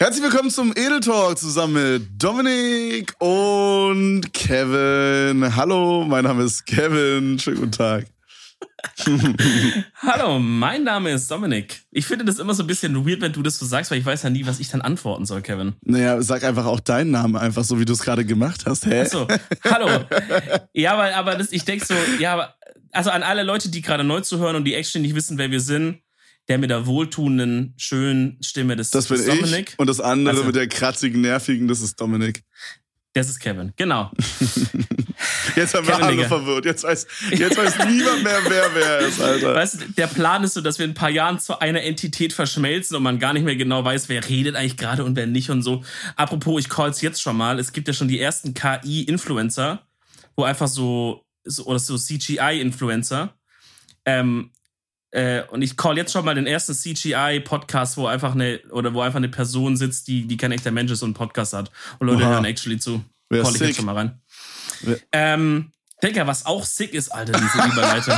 [0.00, 5.56] Herzlich willkommen zum Edel Talk zusammen mit Dominik und Kevin.
[5.56, 7.36] Hallo, mein Name ist Kevin.
[7.40, 8.06] Schönen guten Tag.
[9.96, 11.82] Hallo, mein Name ist Dominik.
[11.90, 14.06] Ich finde das immer so ein bisschen weird, wenn du das so sagst, weil ich
[14.06, 15.74] weiß ja nie, was ich dann antworten soll, Kevin.
[15.82, 18.86] Naja, sag einfach auch deinen Namen, einfach so, wie du es gerade gemacht hast.
[18.86, 19.00] Hä?
[19.00, 19.26] Achso,
[19.64, 20.04] hallo.
[20.74, 22.54] Ja, aber, aber das, ich denke so, ja,
[22.92, 25.60] also an alle Leute, die gerade neu zuhören und die actually nicht wissen, wer wir
[25.60, 25.98] sind,
[26.48, 29.70] der mit der wohltuenden, schönen Stimme, das, das bin Dominik.
[29.72, 32.42] Ich und das andere Also- mit der kratzigen, nervigen, das ist Dominik.
[33.14, 34.12] Das ist Kevin, genau.
[35.56, 36.28] Jetzt haben wir Kevin, alle Digga.
[36.28, 36.64] verwirrt.
[36.66, 39.54] Jetzt weiß, jetzt weiß niemand mehr, wer wer ist, Alter.
[39.54, 42.32] Weißt du, der Plan ist so, dass wir in ein paar Jahren zu einer Entität
[42.32, 45.50] verschmelzen und man gar nicht mehr genau weiß, wer redet eigentlich gerade und wer nicht
[45.50, 45.82] und so.
[46.16, 47.58] Apropos, ich call's jetzt schon mal.
[47.58, 49.82] Es gibt ja schon die ersten KI-Influencer,
[50.36, 53.34] wo einfach so, so oder so CGI-Influencer.
[54.04, 54.50] Ähm,
[55.10, 59.00] äh, und ich call jetzt schon mal den ersten CGI-Podcast, wo einfach eine, oder wo
[59.00, 61.70] einfach eine Person sitzt, die, die kein echter Mensch ist und einen Podcast hat.
[61.98, 62.30] Und Leute Oha.
[62.32, 63.02] hören actually zu.
[63.30, 63.66] Wär Call ich sick.
[63.68, 64.20] jetzt schon mal rein.
[64.82, 68.14] Wär- Ähm, Digga, was auch sick ist, Alter, diese Überleitung.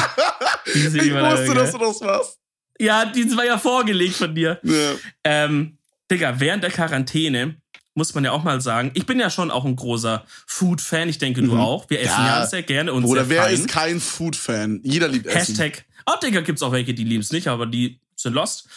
[0.75, 2.39] diese Ich Überleitung, wusste, dass du das machst.
[2.79, 4.59] Ja, die war ja vorgelegt von dir.
[4.63, 4.93] Ja.
[5.25, 5.79] Ähm,
[6.11, 7.57] Digga, während der Quarantäne
[7.95, 11.09] muss man ja auch mal sagen, ich bin ja schon auch ein großer Food-Fan.
[11.09, 11.61] Ich denke, du Mhm.
[11.61, 11.89] auch.
[11.91, 12.41] Wir essen Ja.
[12.41, 13.55] ja, sehr gerne und sehr wer fein.
[13.55, 14.81] ist kein Food-Fan?
[14.83, 15.39] Jeder liebt Essen.
[15.57, 15.85] Hashtag.
[16.11, 18.69] Oh, Digga, gibt's auch welche, die lieben es nicht, aber die sind lost.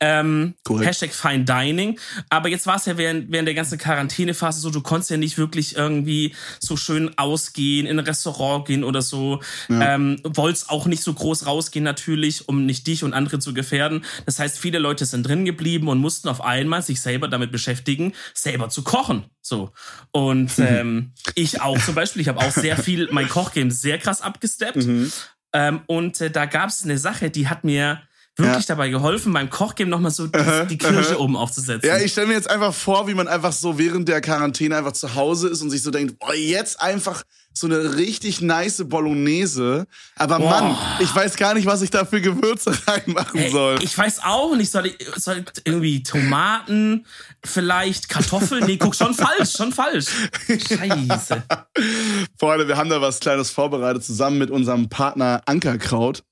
[0.00, 0.88] Ähm, Korrekt.
[0.88, 1.98] Hashtag Fine Dining.
[2.30, 5.38] Aber jetzt war es ja während, während der ganzen Quarantänephase so, du konntest ja nicht
[5.38, 9.40] wirklich irgendwie so schön ausgehen, in ein Restaurant gehen oder so.
[9.68, 9.94] Ja.
[9.94, 14.04] Ähm, wolltest auch nicht so groß rausgehen natürlich, um nicht dich und andere zu gefährden.
[14.26, 18.12] Das heißt, viele Leute sind drin geblieben und mussten auf einmal sich selber damit beschäftigen,
[18.34, 19.24] selber zu kochen.
[19.40, 19.72] So.
[20.12, 22.22] Und ähm, ich auch zum Beispiel.
[22.22, 24.76] Ich habe auch sehr viel mein Kochgame sehr krass abgesteppt.
[24.76, 25.10] Mhm.
[25.52, 28.00] Ähm, und äh, da gab es eine Sache, die hat mir
[28.36, 31.88] wirklich dabei geholfen, beim Kochgame nochmal so die, die Kirsche oben aufzusetzen.
[31.88, 34.92] Ja, ich stelle mir jetzt einfach vor, wie man einfach so während der Quarantäne einfach
[34.92, 39.86] zu Hause ist und sich so denkt, boah, jetzt einfach so eine richtig nice Bolognese.
[40.16, 40.50] Aber Boah.
[40.62, 43.78] Mann, ich weiß gar nicht, was ich da für Gewürze reinmachen Hey, soll.
[43.82, 47.06] ich weiß auch nicht, soll ich, soll ich irgendwie Tomaten,
[47.44, 48.64] vielleicht Kartoffeln?
[48.64, 50.06] Nee, guck, schon falsch, schon falsch.
[50.48, 51.42] Scheiße.
[52.38, 56.24] Freunde, wir haben da was Kleines vorbereitet, zusammen mit unserem Partner Ankerkraut.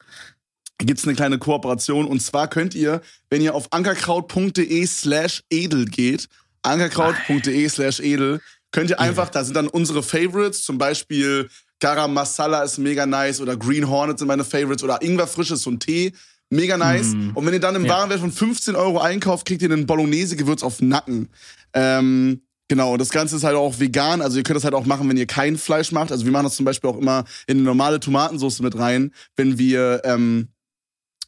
[0.86, 6.28] Gibt's eine kleine Kooperation und zwar könnt ihr, wenn ihr auf ankerkraut.de slash edel geht,
[6.62, 8.40] ankerkraut.de slash edel,
[8.72, 11.48] könnt ihr einfach, da sind dann unsere Favorites, zum Beispiel
[11.80, 15.80] Garam Masala ist mega nice oder Green Hornet sind meine Favorites oder Ingwer frisches ein
[15.80, 16.12] Tee,
[16.50, 17.14] mega nice.
[17.14, 17.30] Mm.
[17.34, 17.94] Und wenn ihr dann im Ja.
[17.94, 21.28] Warenwert von 15 Euro einkauft, kriegt ihr einen Bolognese-Gewürz auf Nacken.
[21.72, 24.22] Ähm, Genau, das Ganze ist halt auch vegan.
[24.22, 26.12] Also ihr könnt das halt auch machen, wenn ihr kein Fleisch macht.
[26.12, 29.58] Also wir machen das zum Beispiel auch immer in eine normale Tomatensauce mit rein, wenn
[29.58, 30.50] wir, ähm,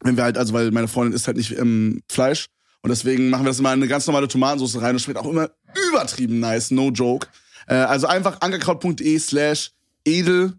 [0.03, 2.47] wenn wir halt, also weil meine Freundin isst halt nicht ähm, Fleisch.
[2.83, 4.95] Und deswegen machen wir das immer in eine ganz normale Tomatensauce rein.
[4.95, 5.51] Und schmeckt auch immer
[5.89, 7.29] übertrieben nice, no joke.
[7.67, 9.71] Äh, also einfach ankerkraut.de slash
[10.05, 10.55] edel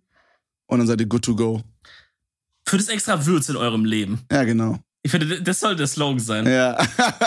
[0.67, 1.61] und dann seid ihr good to go.
[2.65, 4.21] Für das extra Würz in eurem Leben.
[4.31, 4.79] Ja, genau.
[5.05, 6.47] Ich finde, das soll der Slogan sein.
[6.47, 6.77] Ja.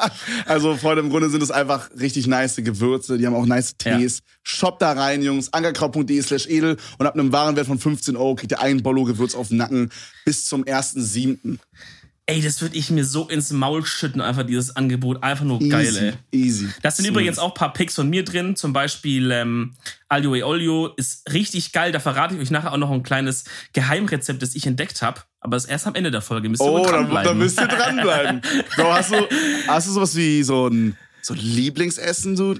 [0.46, 3.18] also, Freunde, im Grunde sind es einfach richtig nice Gewürze.
[3.18, 4.22] Die haben auch nice Tees.
[4.42, 5.52] Shop da rein, Jungs.
[5.52, 6.78] Ankerkraut.de slash edel.
[6.96, 9.90] Und ab einem Warenwert von 15 Euro kriegt ihr ein Bollo-Gewürz auf den Nacken
[10.24, 11.58] bis zum 1.7.
[12.28, 15.22] Ey, das würde ich mir so ins Maul schütten, einfach dieses Angebot.
[15.22, 16.00] Einfach nur geil, Easy.
[16.06, 16.14] ey.
[16.32, 16.68] Easy.
[16.82, 17.10] Da sind Smooth.
[17.12, 19.74] übrigens auch ein paar Picks von mir drin, zum Beispiel ähm,
[20.08, 21.92] Alio e Olio ist richtig geil.
[21.92, 23.44] Da verrate ich euch nachher auch noch ein kleines
[23.74, 25.20] Geheimrezept, das ich entdeckt habe.
[25.40, 26.48] Aber das ist erst am Ende der Folge.
[26.48, 27.28] Müsst ihr Oh, da, dranbleiben.
[27.28, 28.40] da müsst ihr dranbleiben.
[28.76, 29.28] Bro, hast du,
[29.68, 32.36] hast du sowas wie so ein so ein Lieblingsessen?
[32.36, 32.56] So?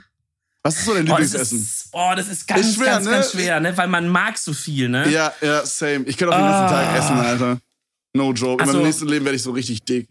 [0.63, 1.59] Was ist so dein Oh das, Lieblingsessen?
[1.59, 3.11] ist, oh, das ist ganz, Ist schwer, ganz, ne?
[3.11, 3.77] ganz schwer, ne?
[3.77, 5.09] Weil man mag so viel, ne?
[5.11, 6.05] ja, ja, same.
[6.07, 6.83] Ich könnte auch den ganzen Ah.
[6.85, 7.59] Tag essen, Alter.
[8.17, 8.55] No joke.
[8.63, 10.09] In Also- meinem nächsten Leben werde ich so richtig dick.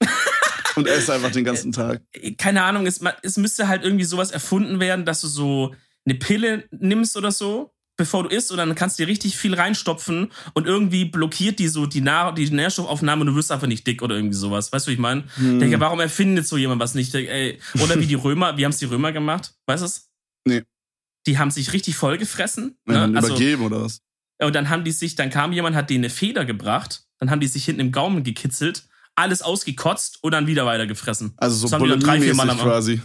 [0.76, 2.00] Und esse einfach den ganzen Tag.
[2.38, 5.74] keine Ahnung, es, es müsste halt irgendwie sowas erfunden werden, dass du so
[6.06, 9.52] eine Pille nimmst oder so, bevor du isst, und dann kannst du dir richtig viel
[9.54, 13.86] reinstopfen und irgendwie blockiert die so die, Nahr die Nährstoffaufnahme und du wirst einfach nicht
[13.86, 14.72] dick oder irgendwie sowas.
[14.72, 15.24] Weißt du, wie ich meine?
[15.36, 15.60] Hm.
[15.60, 17.14] Denke, warum erfindet so jemand was nicht?
[17.14, 19.52] Ey, oder wie die Römer, wie haben es die Römer gemacht?
[19.66, 20.08] Weißt du es?
[20.46, 20.62] Nee.
[21.26, 22.78] Die haben sich richtig vollgefressen.
[22.88, 23.18] Ja, Ne?
[23.18, 24.00] Also, übergeben oder was?
[24.42, 27.40] und dann haben die sich, dann kam jemand, hat denen eine Feder gebracht, dann haben
[27.40, 28.82] die sich hinten im Gaumen gekitzelt,
[29.14, 31.34] alles ausgekotzt und dann wieder weiter gefressen.
[31.36, 33.00] Also so Das drei, vier Mal am quasi.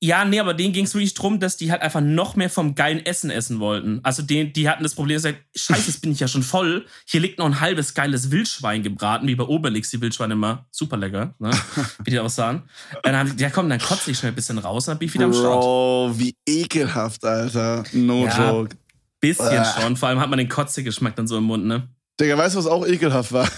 [0.00, 2.74] Ja, nee, aber denen ging es wirklich drum, dass die halt einfach noch mehr vom
[2.74, 4.00] geilen Essen essen wollten.
[4.02, 6.42] Also die, die hatten das Problem, dass sie gesagt, scheiße, jetzt bin ich ja schon
[6.42, 6.86] voll.
[7.04, 10.96] Hier liegt noch ein halbes geiles Wildschwein gebraten, wie bei Obelix, die Wildschweine immer super
[10.96, 11.50] lecker, ne?
[12.04, 12.62] wie die auch sagen.
[13.02, 15.12] Dann haben die, ja komm, dann kotze ich schnell ein bisschen raus, dann bin ich
[15.14, 15.60] wieder am Start.
[15.60, 17.84] Bro, wie ekelhaft, Alter.
[17.92, 18.52] No Ja.
[18.52, 18.76] joke.
[19.20, 21.86] Bisschen schon, vor allem hat man den Kotzegeschmack dann so im Mund, ne?
[22.20, 23.48] Digga, weißt du, was auch ekelhaft war?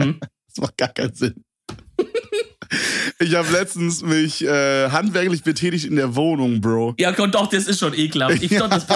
[0.00, 0.18] Hm?
[0.52, 1.44] Das macht gar keinen Sinn.
[3.20, 6.94] Ich habe letztens mich äh, handwerklich betätigt in der Wohnung, Bro.
[6.98, 8.42] Ja, Gott, doch, das ist schon ekelhaft.
[8.42, 8.86] Ich glaube, das,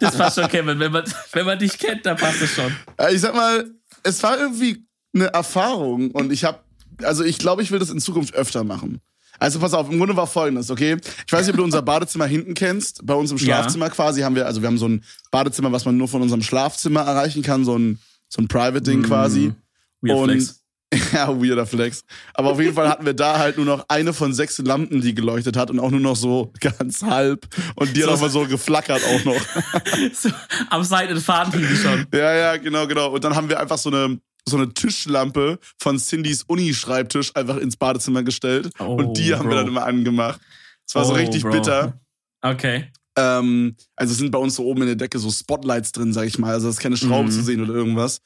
[0.00, 0.78] das passt schon, Kevin.
[0.80, 2.74] Wenn man, wenn man dich kennt, dann passt es schon.
[2.96, 3.70] Äh, Ich sag mal,
[4.02, 6.58] es war irgendwie eine Erfahrung und ich habe,
[7.02, 9.00] also ich glaube, ich will das in Zukunft öfter machen.
[9.38, 10.96] Also pass auf, im Grunde war folgendes, okay?
[11.26, 13.04] Ich weiß nicht, ob du unser Badezimmer hinten kennst.
[13.06, 13.44] Bei uns im Ja.
[13.44, 16.42] Schlafzimmer quasi haben wir, also wir haben so ein Badezimmer, was man nur von unserem
[16.42, 19.52] Schlafzimmer erreichen kann, so ein, so ein Private-Ding quasi.
[20.00, 20.62] Weird Und- Flex.
[21.12, 22.04] Ja, weirder Flex.
[22.32, 25.14] Aber auf jeden Fall hatten wir da halt nur noch eine von sechs Lampen, die
[25.14, 27.44] geleuchtet hat und auch nur noch so ganz halb.
[27.74, 29.40] Und die hat So- auch mal so geflackert auch noch.
[30.14, 30.30] So,
[30.70, 32.06] am seidenen Faden schon.
[32.14, 33.10] Ja, ja, genau, genau.
[33.10, 37.76] Und dann haben wir einfach so eine, so eine Tischlampe von Cindy's Uni-Schreibtisch einfach ins
[37.76, 38.70] Badezimmer gestellt.
[38.78, 39.56] Oh, und die haben wir Bro.
[39.56, 40.40] dann immer angemacht.
[40.86, 41.50] Es war so Oh, richtig Bro.
[41.50, 41.98] bitter.
[42.42, 42.90] Okay.
[43.16, 46.38] Ähm, also sind bei uns so oben in der Decke so Spotlights drin, sag ich
[46.38, 46.52] mal.
[46.52, 47.32] Also es ist keine Schrauben Mhm.
[47.32, 48.20] zu sehen oder irgendwas.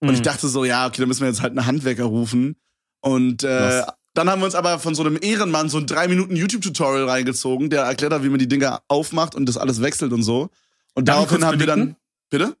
[0.00, 0.24] Und ich Mhm.
[0.24, 2.56] dachte so, ja, okay, dann müssen wir jetzt halt einen Handwerker rufen.
[3.00, 3.86] Und äh, Was?
[4.14, 7.70] dann haben wir uns aber von so einem Ehrenmann so ein drei Minuten YouTube-Tutorial reingezogen,
[7.70, 10.50] der erklärt hat, wie man die Dinger aufmacht und das alles wechselt und so.
[10.94, 11.96] Und Darf ich daraufhin haben wir dann.
[12.30, 12.56] Bitte?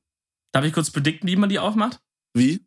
[0.52, 2.00] Darf ich kurz predikten, wie man die aufmacht?
[2.34, 2.65] Wie?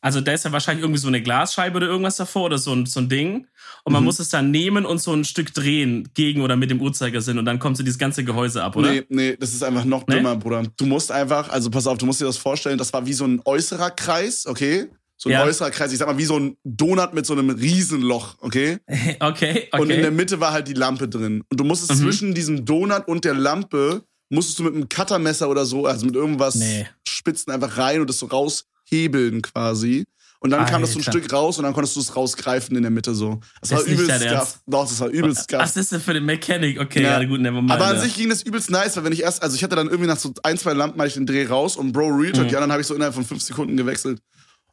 [0.00, 2.86] Also da ist ja wahrscheinlich irgendwie so eine Glasscheibe oder irgendwas davor oder so ein,
[2.86, 3.46] so ein Ding.
[3.84, 4.06] Und man Mhm.
[4.06, 7.44] muss es dann nehmen und so ein Stück drehen gegen oder mit dem Uhrzeigersinn und
[7.44, 8.90] dann kommt so dieses ganze Gehäuse ab, oder?
[8.92, 10.16] Nee, nee, das ist einfach noch Nee?
[10.16, 10.62] dümmer, Bruder.
[10.76, 13.24] Du musst einfach, also pass auf, du musst dir das vorstellen, das war wie so
[13.24, 14.86] ein äußerer Kreis, okay?
[15.16, 15.44] So ein Ja.
[15.44, 18.78] äußerer Kreis, ich sag mal, wie so ein Donut mit so einem Riesenloch, okay?
[18.88, 19.68] Okay, okay.
[19.78, 21.42] Und in der Mitte war halt die Lampe drin.
[21.50, 22.04] Und du musstest Mhm.
[22.04, 26.14] zwischen diesem Donut und der Lampe, musstest du mit einem Cuttermesser oder so, also mit
[26.14, 26.86] irgendwas Nee.
[27.06, 28.26] Spitzen einfach rein und das so
[28.92, 30.04] raushebeln quasi.
[30.42, 31.18] Und dann kam das so ein Alter.
[31.18, 33.40] Stück raus und dann konntest du es rausgreifen in der Mitte so.
[33.60, 34.22] Das, Das war übelst.
[34.22, 34.60] Ernst?
[34.66, 35.58] Doch, das war übelst scuff.
[35.60, 36.80] Was ist denn für den Mechanic?
[36.80, 37.20] Okay, Ja.
[37.20, 37.70] ja, gut, nevermind.
[37.70, 39.88] Aber an sich ging das übelst nice, weil wenn ich erst, also ich hatte dann
[39.88, 42.46] irgendwie nach so ein, zwei Lampen hatte ich den Dreh raus und Bro Real Talk,
[42.46, 42.52] Mhm.
[42.52, 44.18] ja, dann habe ich so innerhalb von fünf Sekunden gewechselt.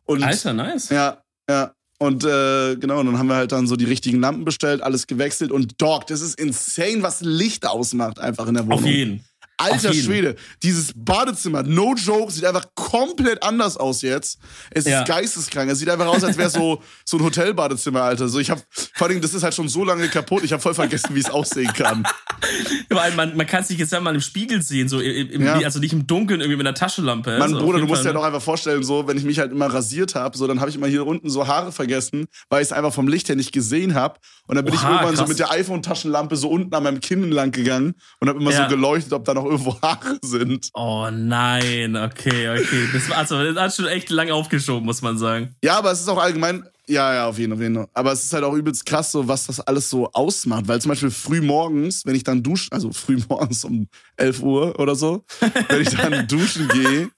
[0.06, 0.88] Und Alter, nice.
[0.88, 1.74] ja, ja.
[2.00, 5.06] Und äh, genau, und dann haben wir halt dann so die richtigen Lampen bestellt, alles
[5.08, 8.80] gewechselt und Dog, das ist insane, was Licht ausmacht einfach in der Wohnung.
[8.80, 9.26] Auf jeden.
[9.58, 9.92] Alter.
[9.94, 14.38] Schwede, dieses Badezimmer, no joke, sieht einfach komplett anders aus jetzt.
[14.70, 15.02] Es Ja.
[15.02, 15.72] ist geisteskrank.
[15.72, 18.30] Es sieht einfach aus, als wäre so so ein Hotelbadezimmer, Alter.
[18.30, 18.62] So ich habe
[18.94, 20.44] vor allem, das ist halt schon so lange kaputt.
[20.44, 22.08] Ich habe voll vergessen, wie es aussehen kann.
[22.98, 25.56] Allem, man, man kann sich jetzt ja mal im Spiegel sehen, so im, Ja.
[25.60, 27.38] also nicht im Dunkeln irgendwie mit einer Taschenlampe.
[27.38, 29.24] Mann, so, auf Bruder, du musst dir Fall, halt auch einfach vorstellen, so, wenn ich
[29.24, 32.26] mich halt immer rasiert habe, so, dann habe ich immer hier unten so Haare vergessen,
[32.50, 34.20] weil ich es einfach vom Licht her nicht gesehen habe.
[34.48, 35.30] Und dann bin ich Oha, irgendwann so krass.
[35.30, 38.64] mit der iPhone-Taschenlampe so unten an meinem Kinn lang gegangen und habe immer Ja.
[38.64, 40.70] so geleuchtet, ob da noch irgendwo Haare sind.
[40.74, 42.88] Oh nein, okay, okay.
[42.94, 45.56] Das war also, das hat schon echt lang aufgeschoben, muss man sagen.
[45.64, 47.58] Ja, aber es ist auch allgemein, ja, ja, auf jeden Fall.
[47.58, 47.88] Auf jeden Fall.
[47.94, 50.68] Aber es ist halt auch übelst krass, so, was das alles so ausmacht.
[50.68, 54.80] Weil zum Beispiel früh morgens, wenn ich dann duschen, also früh morgens um 11 Uhr
[54.80, 55.24] oder so,
[55.70, 57.10] wenn ich dann duschen gehe,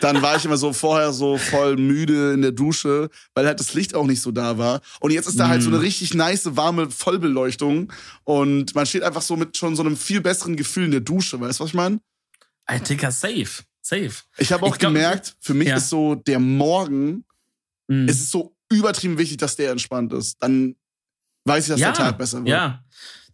[0.00, 3.72] dann war ich immer so vorher so voll müde in der Dusche, weil halt das
[3.74, 4.80] Licht auch nicht so da war.
[5.00, 7.90] Und jetzt ist da halt so eine richtig nice, warme Vollbeleuchtung.
[8.24, 11.40] Und man steht einfach so mit schon so einem viel besseren Gefühl in der Dusche.
[11.40, 12.00] Weißt du, was ich meine?
[12.66, 13.64] Ein Dicker, safe.
[13.82, 14.12] Safe.
[14.36, 15.76] Ich habe auch Ich glaub, gemerkt, für mich ja.
[15.78, 17.24] ist so der Morgen
[17.90, 18.08] Mhm.
[18.08, 20.36] es ist so übertrieben wichtig, dass der entspannt ist.
[20.42, 20.76] Dann
[21.44, 22.48] weiß ich, dass der Tag besser wird.
[22.48, 22.82] Ja.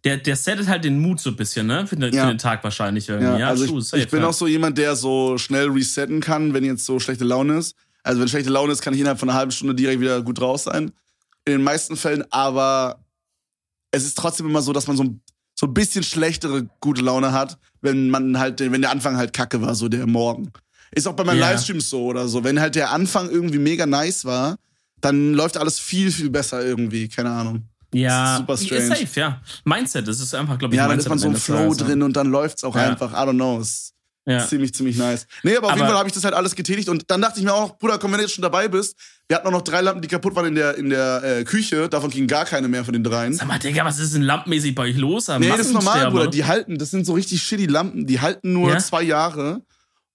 [0.03, 1.85] Der, der settet halt den Mut so ein bisschen, ne?
[1.87, 2.23] Für den, Ja.
[2.25, 3.27] für den Tag wahrscheinlich irgendwie.
[3.33, 4.27] Ja, Ja, also true, ich, safe, ich bin ja.
[4.27, 7.75] auch so jemand, der so schnell resetten kann, wenn jetzt so schlechte Laune ist.
[8.03, 10.39] Also wenn schlechte Laune ist, kann ich innerhalb von einer halben Stunde direkt wieder gut
[10.39, 10.91] raus sein.
[11.45, 13.03] In den meisten Fällen, aber
[13.91, 15.21] es ist trotzdem immer so, dass man so, ein-
[15.55, 19.61] so ein bisschen schlechtere gute Laune hat, wenn man halt, wenn der Anfang halt kacke
[19.61, 20.51] war, so der Morgen.
[20.91, 21.49] Ist auch bei meinen Ja.
[21.51, 22.43] Livestreams so oder so.
[22.43, 24.57] Wenn halt der Anfang irgendwie mega nice war,
[25.01, 27.07] dann läuft alles viel, viel besser irgendwie.
[27.07, 27.63] Keine Ahnung.
[27.93, 29.05] Ja, Das ist super ist strange.
[29.07, 29.41] safe, ja.
[29.63, 32.01] Mindset, das ist einfach, glaube ich, Ja, dann ist man so im Flow Tages, drin
[32.03, 32.89] und dann läuft's auch Ja.
[32.89, 33.11] einfach.
[33.13, 33.59] I don't know.
[33.61, 33.93] Ist
[34.25, 34.45] Ja.
[34.45, 35.25] ziemlich, ziemlich nice.
[35.43, 37.39] Nee, aber auf jeden Aber- Fall habe ich das halt alles getätigt und dann dachte
[37.39, 38.95] ich mir auch, Bruder, komm, wenn du jetzt schon dabei bist,
[39.29, 41.87] wir hatten auch noch drei Lampen, die kaputt waren in der, in der äh, Küche,
[41.87, 43.33] davon ging gar keine mehr von den dreien.
[43.33, 45.29] Sag mal, Digga, was ist denn lampenmäßig bei euch los?
[45.39, 46.27] Nee, das ist normal, Bruder.
[46.27, 48.79] Die halten, das sind so richtig shitty Lampen, die halten nur Ja?
[48.79, 49.61] zwei Jahre.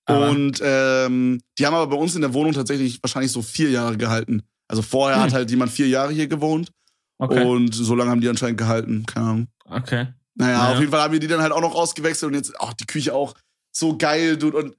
[0.04, 3.70] Aber- Und ähm, die haben aber bei uns in der Wohnung tatsächlich wahrscheinlich so vier
[3.70, 4.42] Jahre gehalten.
[4.72, 5.22] Also vorher Hm.
[5.24, 6.70] hat halt jemand vier Jahre hier gewohnt
[7.18, 9.04] Okay, und so lange haben die anscheinend gehalten.
[9.06, 9.46] Keine Ahnung.
[9.66, 10.08] okay.
[10.34, 10.72] Naja, Naja.
[10.72, 12.86] auf jeden Fall haben wir die dann halt auch noch ausgewechselt und jetzt, ach, die
[12.86, 13.34] Küche auch
[13.70, 14.56] so geil, dude.
[14.56, 14.74] Und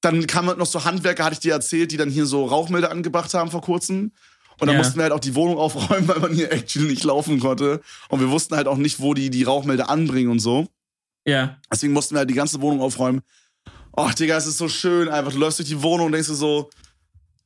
[0.00, 2.90] dann kamen halt noch so Handwerker, hatte ich dir erzählt, die dann hier so Rauchmelder
[2.92, 4.12] angebracht haben vor kurzem.
[4.60, 4.78] Und dann Ja.
[4.78, 7.80] mussten wir halt auch die Wohnung aufräumen, weil man hier actually nicht laufen konnte.
[8.08, 10.68] Und wir wussten halt auch nicht, wo die die Rauchmelder anbringen und so.
[11.26, 11.58] Ja.
[11.72, 13.20] Deswegen mussten wir halt die ganze Wohnung aufräumen.
[13.96, 15.32] Och, Digga, es ist so schön einfach.
[15.32, 16.70] Du läufst durch die Wohnung und denkst dir so,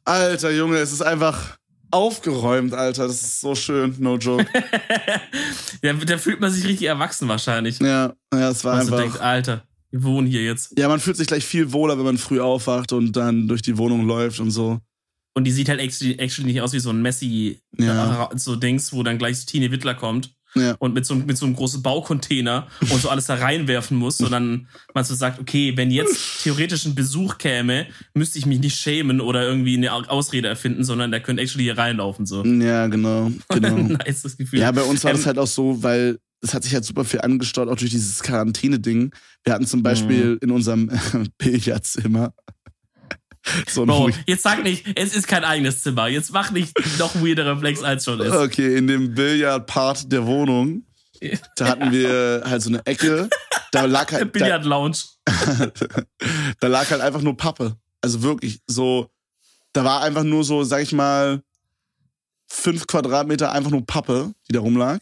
[0.04, 1.57] Alter Junge, es ist einfach
[1.90, 3.06] aufgeräumt, Alter.
[3.06, 4.46] Das ist so schön, no joke.
[5.82, 5.92] ja.
[5.92, 7.78] Da fühlt man sich richtig erwachsen wahrscheinlich.
[7.80, 8.98] ja, ja, es war so einfach.
[8.98, 10.78] denkt, Alter, wir wohnen hier jetzt.
[10.78, 13.78] Ja, man fühlt sich gleich viel wohler, wenn man früh aufwacht und dann durch die
[13.78, 14.78] Wohnung läuft und so.
[15.34, 18.30] Und die sieht halt actually, actually nicht aus wie so ein Messi, Ja.
[18.32, 20.74] äh, so Dings, wo dann gleich Tine Wittler kommt Ja.
[20.78, 24.18] und mit so, einem- mit so einem großen Baucontainer und so alles da reinwerfen muss,
[24.18, 28.78] sondern man so sagt, okay, wenn jetzt theoretisch ein Besuch käme, müsste ich mich nicht
[28.78, 32.26] schämen oder irgendwie eine Ausrede erfinden, sondern der könnte actually hier reinlaufen.
[32.26, 32.44] So.
[32.44, 33.30] Ja, genau.
[33.48, 33.76] genau.
[34.06, 34.60] nice das Gefühl.
[34.60, 37.04] Ja, bei uns war Ähm, das halt auch so, weil es hat sich halt super
[37.04, 39.12] viel angestaut, auch durch dieses Quarantäne-Ding.
[39.44, 40.38] Wir hatten zum Beispiel Mhm.
[40.42, 40.90] in unserem
[41.38, 42.32] Billardzimmer
[43.68, 46.08] so Bro, jetzt sag nicht, es ist kein eigenes Zimmer.
[46.08, 48.32] Jetzt mach nicht noch weirder Flex als schon ist.
[48.32, 50.84] Okay, in dem Billard-Part der Wohnung,
[51.56, 53.28] da hatten wir halt so eine Ecke,
[53.72, 54.98] da lag halt, da, Billard Lounge.
[56.60, 57.76] da lag halt einfach nur Pappe.
[58.00, 59.10] Also wirklich so,
[59.72, 61.42] da war einfach nur so, sag ich mal,
[62.46, 65.00] fünf Quadratmeter einfach nur Pappe, die da rumlag.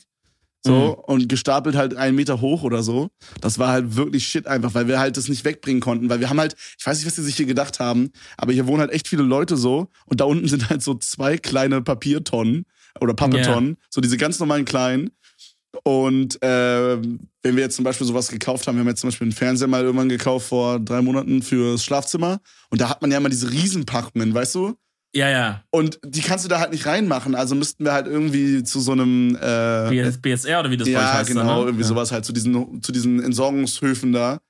[0.67, 1.15] So, Mhm.
[1.15, 3.09] und gestapelt halt einen Meter hoch oder so.
[3.41, 6.09] Das war halt wirklich shit einfach, weil wir halt das nicht wegbringen konnten.
[6.11, 8.67] Weil wir haben halt, ich weiß nicht, was die sich hier gedacht haben, aber hier
[8.67, 9.89] wohnen halt echt viele Leute so.
[10.07, 12.65] Und da unten sind halt so zwei kleine Papiertonnen
[13.01, 13.77] oder Pappetonnen.
[13.91, 15.11] So diese ganz normalen kleinen.
[15.85, 19.27] Und ähm, wenn wir jetzt zum Beispiel sowas gekauft haben, wir haben jetzt zum Beispiel
[19.27, 22.41] einen Fernseher mal irgendwann gekauft vor drei Monaten fürs Schlafzimmer.
[22.71, 24.75] Und da hat man ja immer diese Riesenpackungen, weißt du?
[25.17, 25.65] Ja, ja.
[25.71, 27.35] Und die kannst du da halt nicht reinmachen.
[27.35, 30.95] Also müssten wir halt irgendwie zu so einem äh, BS, BSR oder wie das bei
[30.95, 31.29] euch ja, heißt.
[31.31, 31.63] genau, dann, ne?
[31.65, 31.89] irgendwie ja.
[31.89, 34.41] sowas halt zu diesen, zu diesen Entsorgungshöfen da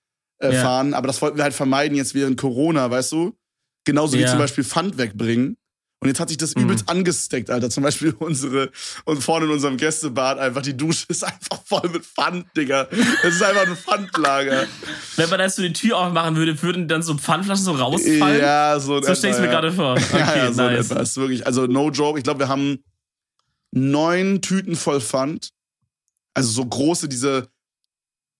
[0.42, 0.62] äh, Ja.
[0.62, 0.92] fahren.
[0.92, 3.37] Aber das wollten wir halt vermeiden jetzt während Corona, weißt du?
[3.85, 4.28] Genauso wie Ja.
[4.28, 5.56] zum Beispiel Pfand wegbringen.
[6.06, 6.62] Und jetzt hat sich das Mhm.
[6.62, 7.68] übelst angesteckt, Alter.
[7.68, 8.70] Zum Beispiel unsere,
[9.06, 12.86] und vorne in unserem Gästebad einfach, die Dusche ist einfach voll mit Pfand, Digga.
[13.25, 14.66] Es ist einfach ein Pfandlager.
[15.16, 18.40] Wenn man da jetzt so die Tür aufmachen würde, würden dann so Pfandflaschen so rausfallen?
[18.40, 19.50] Ja, so So stelle ich mir ja.
[19.50, 19.94] gerade vor.
[19.94, 20.90] Okay, ja, ja, so nice.
[20.92, 21.00] etwa.
[21.00, 22.18] Ist wirklich, also no joke.
[22.18, 22.78] Ich glaube, wir haben
[23.72, 25.50] neun Tüten voll Pfand.
[26.34, 27.48] Also so große, diese,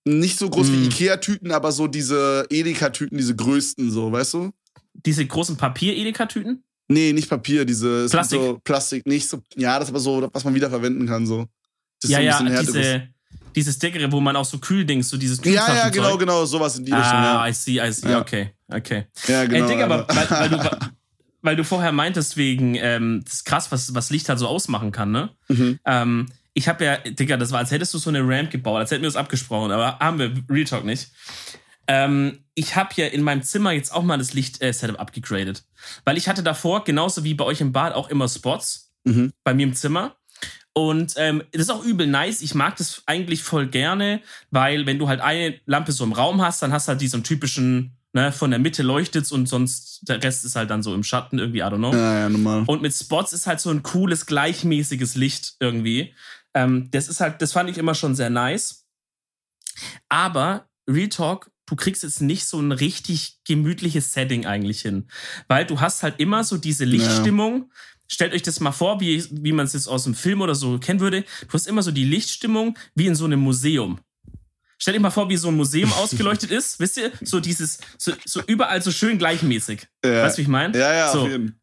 [0.05, 0.85] nicht so groß wie Mm.
[0.85, 4.53] Ikea-Tüten, aber so diese Edeka-Tüten, diese größten, so, weißt du?
[4.95, 6.63] Diese großen Papier-Edeka-Tüten?
[6.89, 8.41] Nee, nicht Papier, diese Plastik.
[8.41, 11.47] So Plastik, nicht so, ja, das ist aber so, was man wiederverwenden kann, so.
[12.01, 13.09] Das Ja, ja, diese,
[13.55, 16.85] dieses dickere, wo man auch so Kühldings, so dieses Ja, ja, genau, genau, sowas in
[16.85, 17.49] die Richtung, Ah, ja.
[17.49, 18.11] I see, I see.
[18.11, 18.21] Ja.
[18.21, 19.07] Okay, okay.
[19.27, 19.67] Ja, genau.
[19.67, 20.31] Ey, Digga, aber Alter.
[20.31, 20.79] weil, weil, du,
[21.43, 24.93] weil du vorher meintest, wegen, ähm, das ist krass, was, was Licht halt so ausmachen
[24.93, 25.31] kann, ne?
[25.49, 25.81] Mhm.
[25.85, 28.91] Ähm, ich habe ja, Digga, das war, als hättest du so eine Ramp gebaut, als
[28.91, 31.09] hätten wir das abgesprochen, aber haben wir Real Talk nicht.
[31.89, 35.65] Ähm, ich habe ja in meinem Zimmer jetzt auch mal das Licht-Setup abgegradet.
[36.05, 39.33] Weil ich hatte davor, genauso wie bei euch im Bad, auch immer Spots Mhm.
[39.45, 40.17] bei mir im Zimmer.
[40.73, 42.43] Und ähm, das ist auch übel nice.
[42.43, 46.43] Ich mag das eigentlich voll gerne, weil wenn du halt eine Lampe so im Raum
[46.43, 50.23] hast, dann hast du halt diesen typischen, ne, von der Mitte leuchtet's und sonst der
[50.23, 51.95] Rest ist halt dann so im Schatten irgendwie, I don't know.
[51.95, 52.65] Ja, ja, normal.
[52.67, 56.15] Und mit Spots ist halt so ein cooles, gleichmäßiges Licht irgendwie.
[56.53, 58.87] Ähm, das ist halt, das fand ich immer schon sehr nice.
[60.09, 65.09] Aber Real Talk, du kriegst jetzt nicht so ein richtig gemütliches Setting eigentlich hin.
[65.49, 67.71] Weil du hast halt immer so diese Lichtstimmung.
[68.09, 70.79] Stellt euch das mal vor, wie, wie man es jetzt aus dem Film oder so
[70.79, 71.23] kennen würde.
[71.23, 73.99] Du hast immer so die Lichtstimmung wie in so einem Museum.
[74.79, 76.79] Stellt euch mal vor, wie so ein Museum ausgeleuchtet ist.
[76.79, 77.11] Wisst ihr?
[77.23, 79.89] So dieses, so, so überall so schön gleichmäßig.
[80.05, 80.23] Ja.
[80.23, 80.79] Weißt du, wie ich meine?
[80.79, 81.23] Ja, ja, so.
[81.23, 81.61] auf jeden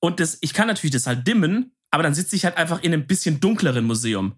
[0.00, 2.92] Und das, ich kann natürlich das halt dimmen, aber dann sitze ich halt einfach in
[2.92, 4.34] einem bisschen dunkleren Museum.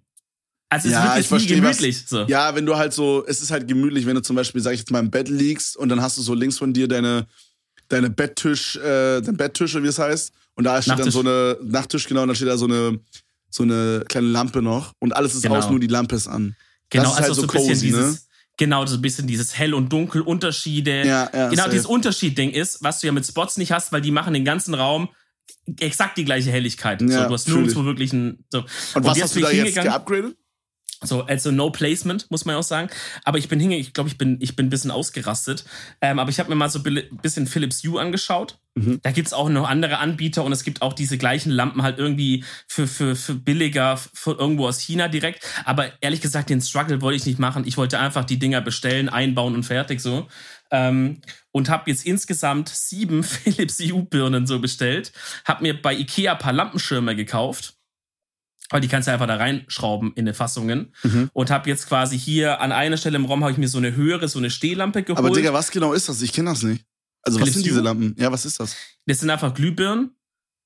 [0.68, 2.04] Also es Ja, ist ich wirklich nie verstehe, was- gemütlich.
[2.08, 2.22] So.
[2.26, 4.80] Ja, wenn du halt so, es ist halt gemütlich, wenn du zum Beispiel, sag ich
[4.80, 7.26] jetzt mal, im Bett liegst und dann hast du so links von dir deine,
[7.88, 10.32] deine Betttisch, äh, dein Betttisch, wie es heißt.
[10.56, 11.14] Und da steht dann Nachttisch.
[11.14, 12.98] so eine Nachttisch, genau, und da steht da so eine,
[13.50, 14.92] so eine kleine Lampe noch.
[14.98, 15.56] Und alles ist Genau.
[15.56, 16.56] aus, nur die Lampe ist an.
[16.90, 17.96] genau, das ist halt also so so ein bisschen cozy, ne?
[18.08, 21.06] dieses, genau, so ein bisschen dieses Hell- und Dunkel-Unterschiede.
[21.06, 21.70] Ja, ja, genau, safe.
[21.70, 24.74] dieses Unterschied-Ding ist, was du ja mit Spots nicht hast, weil die machen den ganzen
[24.74, 25.08] Raum
[25.78, 27.00] exakt die gleiche Helligkeit.
[27.00, 27.86] so, Ja, du hast nirgendwo ich.
[27.86, 28.44] wirklich ein.
[28.50, 28.64] So.
[28.94, 30.36] Und, was jetzt hast du da ich jetzt geupgradet?
[31.02, 32.88] So, also no placement, muss man ja auch sagen.
[33.24, 35.64] Aber ich bin hinge, ich glaube, ich bin, ich bin ein bisschen ausgerastet.
[36.00, 38.58] Ähm, aber ich habe mir mal so ein bisschen Philips Hue angeschaut.
[38.76, 39.00] Mhm.
[39.02, 42.44] Da gibt's auch noch andere Anbieter und es gibt auch diese gleichen Lampen halt irgendwie
[42.66, 45.44] für, für, für billiger für irgendwo aus China direkt.
[45.64, 47.64] Aber ehrlich gesagt, den Struggle wollte ich nicht machen.
[47.66, 50.28] Ich wollte einfach die Dinger bestellen, einbauen und fertig so.
[50.70, 51.20] Ähm,
[51.52, 55.12] und habe jetzt insgesamt sieben Philips Hue-Birnen so bestellt.
[55.44, 57.75] Hab mir bei Ikea ein paar Lampenschirme gekauft.
[58.70, 60.92] Weil die kannst du einfach da reinschrauben in den Fassungen.
[61.02, 61.30] Mhm.
[61.32, 63.94] Und habe jetzt quasi hier an einer Stelle im Raum habe ich mir so eine
[63.94, 65.18] höhere, so eine Stehlampe geholt.
[65.18, 66.22] Aber Digga, was genau ist das?
[66.22, 66.84] Ich kenne das nicht.
[67.22, 67.80] Also, was Philips sind diese?
[67.80, 68.14] Lampen?
[68.18, 68.76] Ja, was ist das?
[69.06, 70.10] Das sind einfach Glühbirnen.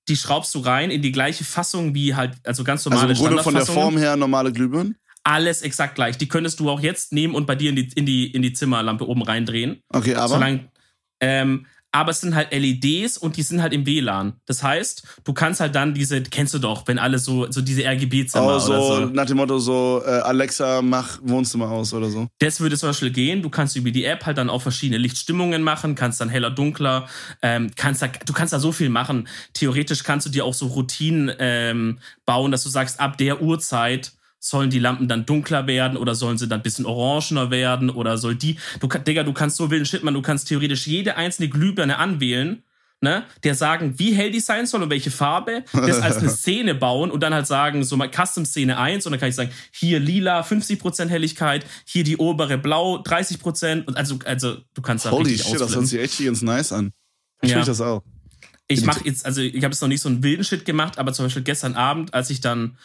[0.09, 3.19] Die schraubst du rein in die gleiche Fassung wie halt, also ganz Also normale im
[3.19, 3.67] Grunde von der.
[3.67, 4.97] Form her normale Glühbirnen?
[5.23, 6.17] Alles exakt gleich.
[6.17, 8.53] Die könntest du auch jetzt nehmen und bei dir in die, in die, in die
[8.53, 9.83] Zimmerlampe oben reindrehen.
[9.89, 10.29] Okay, aber.
[10.29, 10.71] Solange,
[11.21, 14.35] ähm, aber es sind halt LEDs und die sind halt im WLAN.
[14.47, 17.83] Das heißt, du kannst halt dann diese, kennst du doch, wenn alle so, so diese
[17.85, 19.13] RGB-Zimmer Oh, so, oder so.
[19.13, 22.29] nach dem Motto so, äh, Alexa, mach Wohnzimmer aus oder so.
[22.39, 23.43] Das würde zum Beispiel gehen.
[23.43, 27.09] Du kannst über die App halt dann auch verschiedene Lichtstimmungen machen, kannst dann heller, dunkler,
[27.43, 29.27] ähm, kannst da, du kannst da so viel machen.
[29.55, 34.13] Theoretisch kannst du dir auch so Routinen ähm, bauen, dass du sagst, ab der Uhrzeit
[34.41, 38.19] sollen die Lampen dann dunkler werden oder sollen sie dann ein bisschen orangener werden oder
[38.19, 41.51] soll die, du, Digga, du kannst so wilden Shit machen, du kannst theoretisch jede einzelne
[41.51, 42.63] Glühbirne anwählen,
[43.03, 46.75] ne, der sagen, wie hell die sein soll und welche Farbe, das als eine Szene
[46.75, 50.01] bauen und dann halt sagen, so mal Custom-Szene 1 und dann kann ich sagen, hier
[50.01, 55.33] lila 50% Helligkeit, hier die obere blau 30% und also, also du kannst da Holy
[55.33, 56.93] richtig shit, das hört sich echt ganz nice an.
[57.43, 57.59] Ich Ja.
[57.59, 57.65] ja.
[57.65, 58.03] das auch.
[58.69, 61.13] Ich mache jetzt, also ich habe jetzt noch nicht so einen wilden Shit gemacht, aber
[61.13, 62.79] zum Beispiel gestern Abend, als ich dann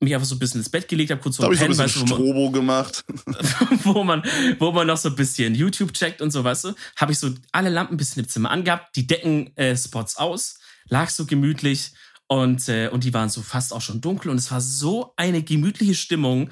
[0.00, 1.76] mich einfach so ein bisschen ins Bett gelegt habe, kurz vor habe ich so ein
[1.76, 3.04] weißt du, wo man- Strobo gemacht.
[3.84, 4.22] wo man,
[4.58, 7.30] wo man noch so ein bisschen YouTube checkt und so, weißt du, habe ich so
[7.52, 11.90] alle Lampen ein bisschen im Zimmer angehabt, die Decken äh, Spots aus, lag so gemütlich
[12.28, 15.42] und, äh, und die waren so fast auch schon dunkel und es war so eine
[15.42, 16.50] gemütliche Stimmung.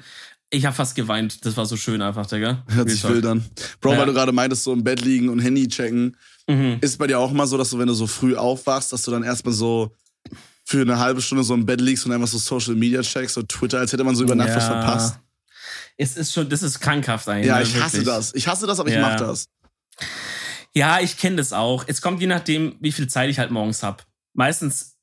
[0.49, 1.45] Ich habe fast geweint.
[1.45, 2.63] Das war so schön einfach, Digga.
[2.69, 3.45] Hört sich wild an.
[3.81, 3.99] Bro, Ja.
[3.99, 6.15] weil du gerade meintest, so im Bett liegen und Handy checken.
[6.47, 6.77] Mhm.
[6.79, 9.11] Ist bei dir auch mal so, dass du, wenn du so früh aufwachst, dass du
[9.11, 9.93] dann erstmal so
[10.69, 13.41] für eine halbe Stunde so im Bett liegst und einfach so Social Media checkst, so
[13.41, 14.81] Twitter, als hätte man so über Nacht was Ja.
[14.81, 15.19] verpasst.
[15.95, 17.47] Es ist schon, das ist krankhaft eigentlich.
[17.47, 18.05] Ja, ne, ich hasse wirklich.
[18.07, 18.35] das.
[18.35, 19.01] Ich hasse das, aber ich Ja.
[19.01, 19.47] mach das.
[20.73, 21.85] Ja, ich kenne das auch.
[21.87, 24.05] Es kommt je nachdem, wie viel Zeit ich halt morgens hab.
[24.33, 24.97] Meistens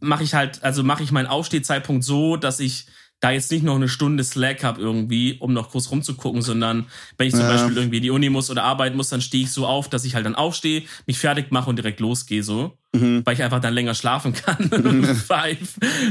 [0.00, 2.86] mache ich halt, also mache ich meinen Aufstehzeitpunkt so, dass ich
[3.20, 7.26] da jetzt nicht noch eine Stunde Slack habe irgendwie, um noch kurz rumzugucken, sondern wenn
[7.28, 7.48] ich zum Ja.
[7.52, 10.04] Beispiel irgendwie in die Uni muss oder arbeiten muss, dann stehe ich so auf, dass
[10.04, 13.22] ich halt dann aufstehe, mich fertig mache und direkt losgehe so, Mhm.
[13.24, 14.68] weil ich einfach dann länger schlafen kann.
[15.26, 15.58] five,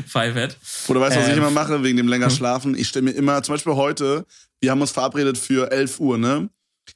[0.07, 0.57] five at.
[0.87, 1.39] Oder weißt du, was ich Ähm.
[1.39, 2.35] immer mache, wegen dem länger Hm.
[2.35, 2.75] Schlafen?
[2.75, 4.25] Ich stelle mir immer, zum Beispiel heute,
[4.59, 6.49] wir haben uns verabredet für 11 Uhr, ne?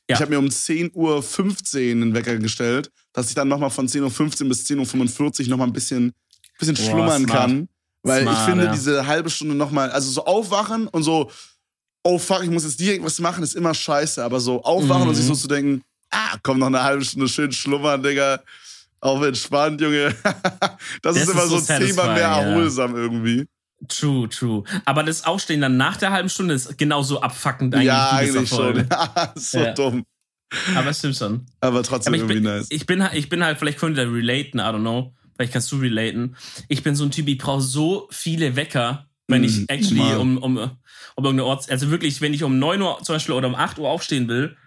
[0.09, 0.15] Ja.
[0.15, 4.43] Ich habe mir um 10.15 Uhr einen Wecker gestellt, dass ich dann nochmal von 10.15
[4.43, 6.13] Uhr bis 10.45 Uhr nochmal ein bisschen,
[6.59, 7.39] bisschen Boah, schlummern smart.
[7.39, 7.69] kann.
[8.03, 8.71] Weil Smart, ich finde, ja.
[8.71, 11.29] diese halbe Stunde nochmal, also so aufwachen und so,
[12.03, 14.23] oh fuck, ich muss jetzt direkt was machen, ist immer scheiße.
[14.23, 15.09] Aber so aufwachen Mhm.
[15.09, 18.41] und sich so zu denken, ah, komm noch eine halbe Stunde schön schlummern, Digga.
[19.01, 20.13] Auf entspannt, Junge.
[21.01, 22.41] das, ist ist immer so so zehnmal satisfying, mehr ja.
[22.41, 23.45] erholsam irgendwie.
[23.87, 24.63] True, true.
[24.83, 27.87] Aber das Aufstehen dann nach der halben Stunde ist genauso abfuckend eigentlich.
[27.87, 28.87] ja, das eigentlich schon.
[29.35, 29.73] so Ja.
[29.73, 30.05] dumm.
[30.75, 31.45] Aber es stimmt schon.
[31.61, 32.67] Aber trotzdem Aber ich irgendwie bin, nice.
[32.71, 35.13] ich, bin, halt- ich bin halt, vielleicht könnt ihr da relaten, I don't know.
[35.39, 36.35] Vielleicht kannst du relaten.
[36.67, 40.17] Ich bin so ein Typ, ich brauche so viele Wecker, wenn Mm, ich actually Mann.
[40.17, 40.69] um, um, um
[41.15, 43.87] irgendeine Ort, also wirklich, wenn ich um 9 Uhr zum Beispiel oder um 8 Uhr
[43.89, 44.57] aufstehen will,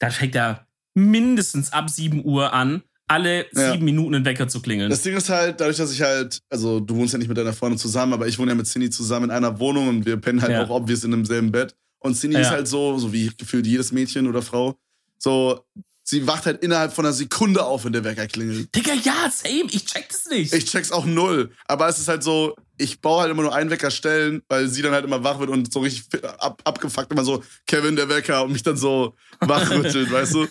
[0.00, 3.72] dann fängt er mindestens ab 7 Uhr an, alle Ja.
[3.72, 4.90] sieben Minuten einen Wecker zu klingeln.
[4.90, 7.54] Das Ding ist halt, dadurch, dass ich halt, also du wohnst ja nicht mit deiner
[7.54, 10.42] Freundin zusammen, aber ich wohne ja mit Cindy zusammen in einer Wohnung und wir pennen
[10.42, 10.62] halt Ja.
[10.62, 11.74] auch obvious in demselben Bett.
[12.00, 12.42] Und Cindy Ja.
[12.42, 14.78] ist halt so, so wie gefühlt jedes Mädchen oder Frau,
[15.16, 15.64] so,
[16.08, 18.74] sie wacht halt innerhalb von einer Sekunde auf, wenn der Wecker klingelt.
[18.74, 20.54] Digga, ja, same, ich check das nicht.
[20.54, 21.50] Ich check's auch null.
[21.66, 24.80] Aber es ist halt so, ich baue halt immer nur einen Wecker stellen, weil sie
[24.80, 28.42] dann halt immer wach wird und so richtig ab, abgefuckt immer so, Kevin der Wecker
[28.42, 30.46] und mich dann so wachrüttelt, weißt du?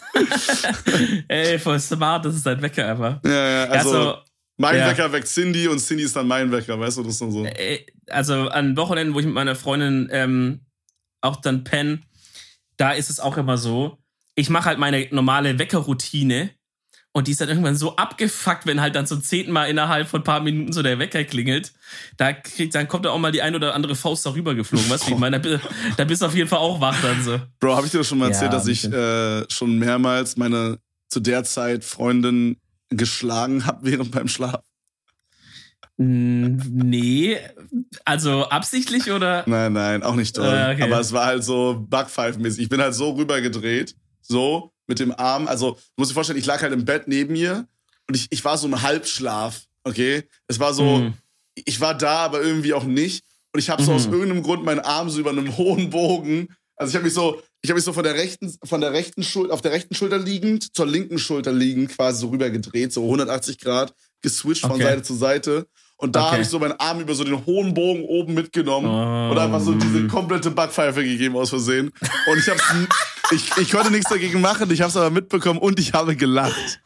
[1.27, 3.19] Ey, voll smart, das ist dein Wecker einfach.
[3.25, 4.17] Ja, ja, also, Also,
[4.57, 4.87] mein ja.
[4.87, 7.03] Wecker weckt Cindy und Cindy ist dann mein Wecker, weißt du?
[7.03, 7.47] Das ist dann so.
[8.09, 10.59] also an Wochenenden, wo ich mit meiner Freundin ähm,
[11.21, 12.01] auch dann penne,
[12.77, 13.97] da ist es auch immer so,
[14.37, 16.51] ich mache halt meine normale Weckerroutine
[17.11, 20.21] und die ist dann irgendwann so abgefuckt, wenn halt dann zum zehnten Mal innerhalb von
[20.21, 21.73] ein paar Minuten so der Wecker klingelt.
[22.17, 24.87] Da kriegt, dann kommt da auch mal die ein oder andere Faust darüber geflogen.
[24.91, 25.39] Weißt du, wie ich meine?
[25.41, 25.59] Da,
[25.97, 27.39] da bist du auf jeden Fall auch wach dann so.
[27.59, 30.37] Bro, habe ich dir das schon mal Ja, erzählt, dass ein ich äh, schon mehrmals
[30.37, 30.77] meine
[31.09, 32.57] zu der Zeit Freundin
[32.89, 34.61] geschlagen habe während beim Schlaf?
[35.99, 37.39] Nee,
[38.05, 39.43] also absichtlich oder?
[39.47, 40.45] Nein, nein, auch nicht toll.
[40.45, 40.83] Ah, okay.
[40.83, 42.61] Aber es war halt so Backpfeifenmäßig.
[42.61, 43.95] Ich bin halt so rübergedreht,
[44.27, 45.47] so mit dem Arm.
[45.47, 47.67] Also, du musst dir vorstellen, ich lag halt im Bett neben ihr
[48.07, 50.23] und ich, ich war so im Halbschlaf, okay?
[50.47, 51.13] Es war so, Mhm.
[51.55, 53.23] ich war da, aber irgendwie auch nicht.
[53.53, 53.95] Und ich habe so Mhm.
[53.97, 56.47] aus irgendeinem Grund meinen Arm so über einem hohen Bogen.
[56.75, 59.23] Also ich habe mich so, ich habe mich so von der rechten, von der rechten
[59.23, 63.57] Schulter, auf der rechten Schulter liegend zur linken Schulter liegend quasi so rübergedreht, so 180
[63.57, 64.83] Grad, geswitcht von Okay.
[64.83, 65.67] Seite zu Seite.
[65.99, 66.31] Und da Okay.
[66.33, 69.31] habe ich so meinen Arm über so den hohen Bogen oben mitgenommen Oh.
[69.31, 71.91] und einfach so diese komplette Backpfeife gegeben aus Versehen.
[72.31, 72.63] Und ich hab's,
[73.31, 76.79] ich, ich konnte nichts dagegen machen, ich habe es aber mitbekommen und ich habe gelacht.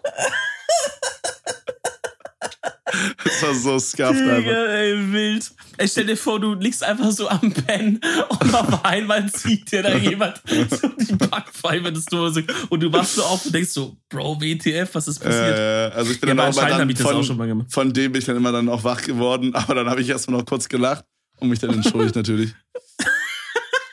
[3.23, 4.37] Das war so scuffed einfach.
[4.37, 5.51] Digga, ey, wild.
[5.77, 9.83] Ey, stell dir vor, du liegst einfach so am Pen und auf einmal zieht dir
[9.83, 13.95] da jemand so die Backpfeife des Dosen und du wachst so auf und denkst so,
[14.09, 15.57] Bro, WTF, was ist passiert?
[15.57, 17.67] Äh, also ich bin Ja, dann auch mal dann das auch von, schon mal gemacht.
[17.71, 20.39] von dem bin ich dann immer dann auch wach geworden, aber dann habe ich erstmal
[20.39, 21.05] noch kurz gelacht
[21.39, 22.53] und mich dann entschuldigt natürlich.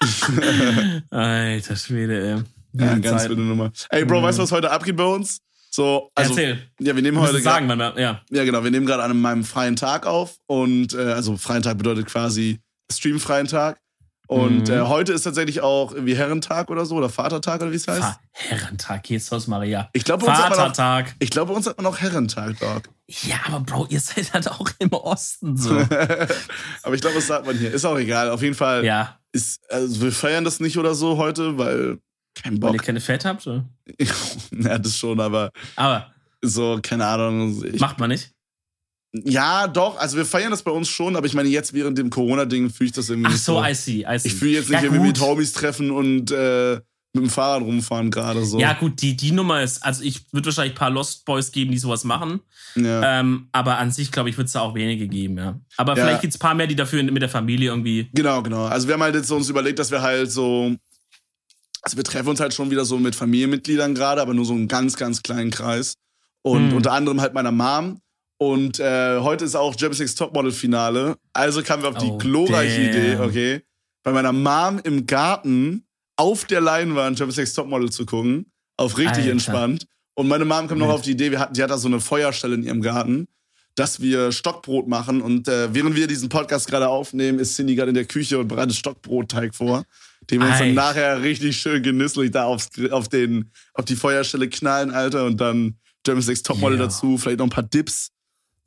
[1.11, 2.43] Alter Schwede, ey.
[2.75, 3.73] Ja, ganz wilde Nummer.
[3.91, 4.25] Ey, Bro, Mhm.
[4.25, 5.41] weißt du, was heute abgeht bei uns?
[5.71, 6.63] So, also, Erzähl.
[6.81, 8.23] ja, wir nehmen heute sagen, wenn wir, ja.
[8.31, 8.65] Ja, genau.
[8.65, 10.37] Wir nehmen gerade an meinem freien Tag auf.
[10.47, 13.79] Und äh, also freien Tag bedeutet quasi streamfreien Tag.
[14.27, 14.75] Und Mhm.
[14.75, 18.01] äh, heute ist tatsächlich auch irgendwie Herrentag oder so oder Vatertag oder wie es heißt.
[18.01, 19.89] Fa- Herrentag, Jesus Maria.
[19.95, 21.15] Ich glaube, bei uns hat man auch, Vatertag.
[21.19, 22.83] ich glaube, bei uns hat man auch Herrentag, Dog.
[23.23, 25.71] Ja, aber Bro, ihr seid halt auch im Osten so.
[26.83, 27.73] Aber ich glaube, das sagt man hier.
[27.73, 28.29] Ist auch egal.
[28.29, 31.99] Auf jeden Fall ja, ist, also wir feiern das nicht oder so heute, weil
[32.43, 32.87] kein weil ihr Bock.
[32.87, 33.47] keine Fett habt.
[33.47, 33.65] Oder?
[34.53, 37.65] ja, das schon, aber Aber so, keine Ahnung.
[37.73, 38.31] Ich, macht man nicht.
[39.13, 39.97] ja, doch.
[39.99, 42.89] Also wir feiern das bei uns schon, aber ich meine, jetzt während dem Corona-Ding fühle
[42.89, 44.29] ich das irgendwie Ach so, I see, I see.
[44.29, 45.21] Ich fühle jetzt nicht, ja, wir mit.
[45.21, 46.81] Homies treffen und äh,
[47.15, 48.61] mit dem Fahrrad rumfahren gerade so.
[48.61, 51.73] Ja, gut, die, die Nummer ist, also ich würde wahrscheinlich ein paar Lost Boys geben,
[51.73, 52.41] die sowas machen.
[52.77, 53.21] Ja.
[53.21, 55.59] Ähm, aber an sich, glaube ich, wird es da auch wenige geben, ja.
[55.79, 56.05] Aber Ja.
[56.05, 58.11] vielleicht gibt es ein paar mehr, die dafür mit der Familie irgendwie.
[58.13, 58.67] Genau, genau.
[58.67, 60.77] Also wir haben halt jetzt so uns überlegt, dass wir halt so,
[61.83, 64.69] also wir treffen uns halt schon wieder so mit Familienmitgliedern gerade, aber nur so einen
[64.69, 65.95] ganz, ganz kleinen Kreis.
[66.43, 66.77] Und Hm.
[66.77, 68.01] unter anderem halt meiner Mom.
[68.41, 71.17] Und äh, heute ist auch German Six Topmodel Finale.
[71.33, 72.91] Also kamen wir auf die Oh, glorreiche damn.
[72.91, 73.63] Idee, okay,
[74.05, 75.85] bei meiner Mom im Garten
[76.17, 78.47] auf der Leinwand German Six Topmodel zu gucken.
[78.77, 79.33] Auf richtig Alter.
[79.33, 79.87] entspannt.
[80.15, 82.01] Und meine Mom kam noch auf die Idee, wir hatten, die hat da so eine
[82.01, 83.27] Feuerstelle in ihrem Garten,
[83.75, 85.21] dass wir Stockbrot machen.
[85.21, 88.47] Und äh, während wir diesen Podcast gerade aufnehmen, ist Cindy gerade in der Küche und
[88.49, 89.85] bereitet Stockbrotteig vor,
[90.31, 94.49] den wir uns dann nachher richtig schön genüsslich da aufs, auf, den, auf die Feuerstelle
[94.49, 95.25] knallen, Alter.
[95.25, 96.85] Und dann German Six Topmodel Ja.
[96.85, 98.11] dazu, vielleicht noch ein paar Dips.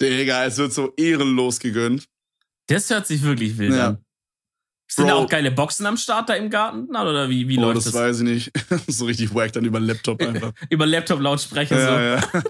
[0.01, 2.07] Digga, es wird so ehrenlos gegönnt.
[2.67, 3.87] Das hört sich wirklich wild Ja.
[3.89, 3.97] an.
[4.87, 5.23] Sind da Bro.
[5.23, 6.89] auch geile Boxen am Start da im Garten?
[6.89, 7.93] Oder wie, wie oh, läuft das, das?
[7.93, 8.51] weiß ich nicht.
[8.87, 10.51] so richtig wack dann über Laptop einfach.
[10.69, 11.81] Über Laptop-Lautsprecher so.
[11.81, 12.21] Ja, ja.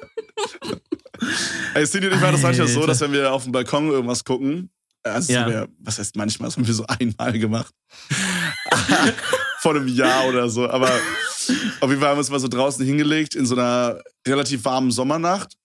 [1.75, 4.71] Ey, und ich war das manchmal so, dass wenn wir auf dem Balkon irgendwas gucken,
[5.03, 5.47] also Ja.
[5.47, 7.73] wir, was heißt manchmal, das haben wir so einmal gemacht.
[9.59, 10.67] Vor einem Jahr oder so.
[10.69, 14.65] Aber auf jeden Fall haben wir uns mal so draußen hingelegt in so einer relativ
[14.65, 15.55] warmen Sommernacht.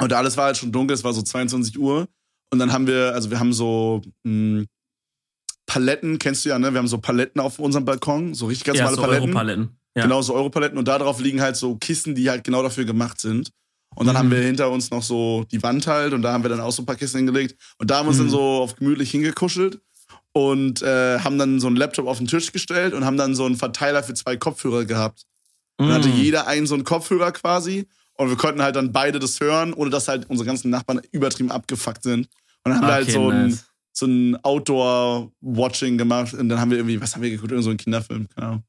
[0.00, 2.08] Und alles war halt schon dunkel, es war so 22 Uhr.
[2.50, 4.64] Und dann haben wir, also wir haben so mh,
[5.66, 6.72] Paletten, kennst du ja, ne?
[6.72, 9.28] Wir haben so Paletten auf unserem Balkon, so richtig ganz Ja, normale so Paletten.
[9.30, 9.78] Europaletten.
[9.96, 10.02] Ja.
[10.04, 13.20] Genau, so Europaletten und da drauf liegen halt so Kissen, die halt genau dafür gemacht
[13.20, 13.50] sind.
[13.94, 14.18] Und dann Mhm.
[14.18, 16.72] haben wir hinter uns noch so die Wand halt und da haben wir dann auch
[16.72, 17.56] so ein paar Kissen hingelegt.
[17.78, 18.22] Und da haben wir uns Mhm.
[18.24, 19.80] dann so auf gemütlich hingekuschelt
[20.32, 23.44] und äh, haben dann so einen Laptop auf den Tisch gestellt und haben dann so
[23.44, 25.24] einen Verteiler für zwei Kopfhörer gehabt.
[25.78, 26.16] Und dann hatte Mm.
[26.16, 29.90] jeder einen so einen Kopfhörer quasi und wir konnten halt dann beide das hören, ohne
[29.90, 32.28] dass halt unsere ganzen Nachbarn übertrieben abgefuckt sind.
[32.64, 33.64] Und dann haben wir halt Okay, so ein, nice.
[33.92, 34.36] so ein
[35.02, 37.50] Outdoor-Watching gemacht und dann haben wir irgendwie, was haben wir geguckt?
[37.50, 38.62] Irgend so einen Kinderfilm, keine Ahnung.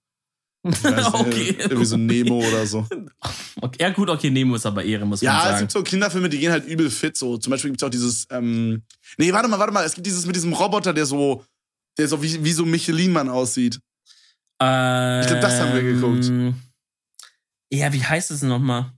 [0.63, 1.55] Weiß okay.
[1.59, 2.87] Irgendwie so Nemo oder so.
[3.61, 3.77] okay.
[3.81, 5.59] Ja, gut, okay, Nemo ist aber Ehre, muss man Ja, es sagen.
[5.59, 7.17] gibt so Kinderfilme, die gehen halt übel fit.
[7.17, 8.25] So zum Beispiel gibt es auch dieses.
[8.29, 8.83] Ähm,
[9.17, 9.83] nee, warte mal, warte mal.
[9.85, 11.43] Es gibt dieses mit diesem Roboter, der so,
[11.97, 13.75] der so wie, wie so Michelin-Mann aussieht.
[13.75, 16.25] ich glaub, das haben wir geguckt.
[16.27, 16.55] Ähm,
[17.71, 18.93] Ja, wie heißt es nochmal?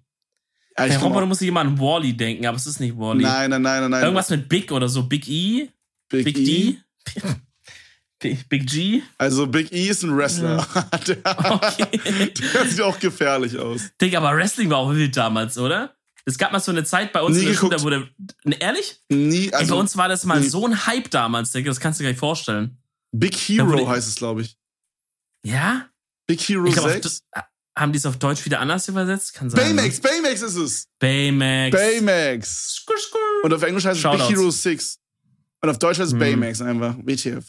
[0.77, 3.23] Ja, komm Roboter muss ich immer an Wally denken, aber es ist nicht Wally.
[3.23, 4.03] nein, nein, nein, nein, nein.
[4.03, 5.03] Irgendwas mit Big oder so.
[5.03, 5.69] Big E?
[6.09, 6.43] Big, Big E.
[6.43, 6.77] D?
[8.29, 9.01] Big, Big G?
[9.17, 10.65] Also Big E ist ein Wrestler.
[11.07, 11.17] der,
[11.61, 12.33] Okay.
[12.53, 13.81] der sieht auch gefährlich aus.
[14.01, 15.95] Digga, aber Wrestling war auch wild damals, oder?
[16.25, 18.09] Es gab mal so eine Zeit bei uns Nie in der Schule, da wurde.
[18.43, 18.99] Ne, ehrlich?
[19.09, 20.47] Nie, Ey, also bei uns war das mal nie.
[20.49, 22.77] so ein Hype damals, Digga, das kannst du dir gar nicht vorstellen.
[23.11, 24.57] Big Hero wurde- heißt es, glaube ich.
[25.45, 25.87] Ja?
[26.27, 27.19] Big Hero Ich glaub, auf 6.
[27.19, 27.41] D-
[27.77, 29.33] haben die es auf Deutsch wieder anders übersetzt?
[29.33, 29.75] Kann sein.
[29.75, 30.85] Baymax, Baymax ist es.
[30.85, 30.89] Ne?
[30.99, 31.71] Baymax.
[31.77, 32.75] Baymax.
[32.77, 33.19] Skur, skur.
[33.43, 34.31] Und auf Englisch heißt es Big Shoutouts.
[34.31, 34.97] Hero 6.
[35.61, 36.19] Und auf Deutsch heißt es Mhm.
[36.19, 36.95] Baymax einfach.
[37.03, 37.45] WTF.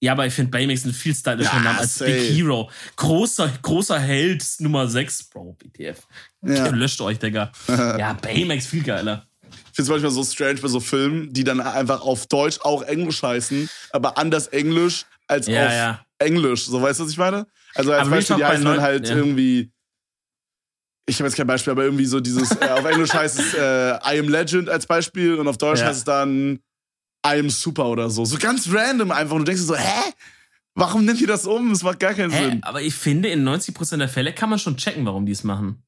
[0.00, 2.12] Ja, aber ich finde Baymax ein viel stylischer Ja, Name als safe.
[2.12, 2.70] Big Hero.
[2.96, 5.24] Großer, großer Held Nummer 6.
[5.30, 6.06] Bro, BTF.
[6.42, 6.68] Ja.
[6.68, 7.50] Löscht euch, Digga.
[7.68, 9.26] ja, Baymax viel geiler.
[9.50, 12.82] Ich finde es manchmal so strange bei so Filmen, die dann einfach auf Deutsch auch
[12.82, 16.04] Englisch heißen, aber anders Englisch als Ja, auf ja.
[16.18, 16.66] Englisch.
[16.66, 17.46] So, weißt du, was ich meine?
[17.74, 19.72] Also als Aber Beispiel, die heißen dann halt irgendwie.
[21.06, 23.94] Ich habe jetzt kein Beispiel, aber irgendwie so dieses, äh, auf Englisch heißt es äh,
[24.14, 25.86] I am Legend als Beispiel und auf Deutsch Ja.
[25.86, 26.60] heißt es dann
[27.26, 28.24] I am Super oder so.
[28.24, 29.34] So ganz random einfach.
[29.34, 30.12] Und du denkst dir so, hä?
[30.74, 31.70] Warum nimmt ihr das um?
[31.70, 32.50] Das macht gar keinen Hä?
[32.50, 32.62] Sinn.
[32.62, 35.82] Aber ich finde, in 90% der Fälle kann man schon checken, warum die es machen.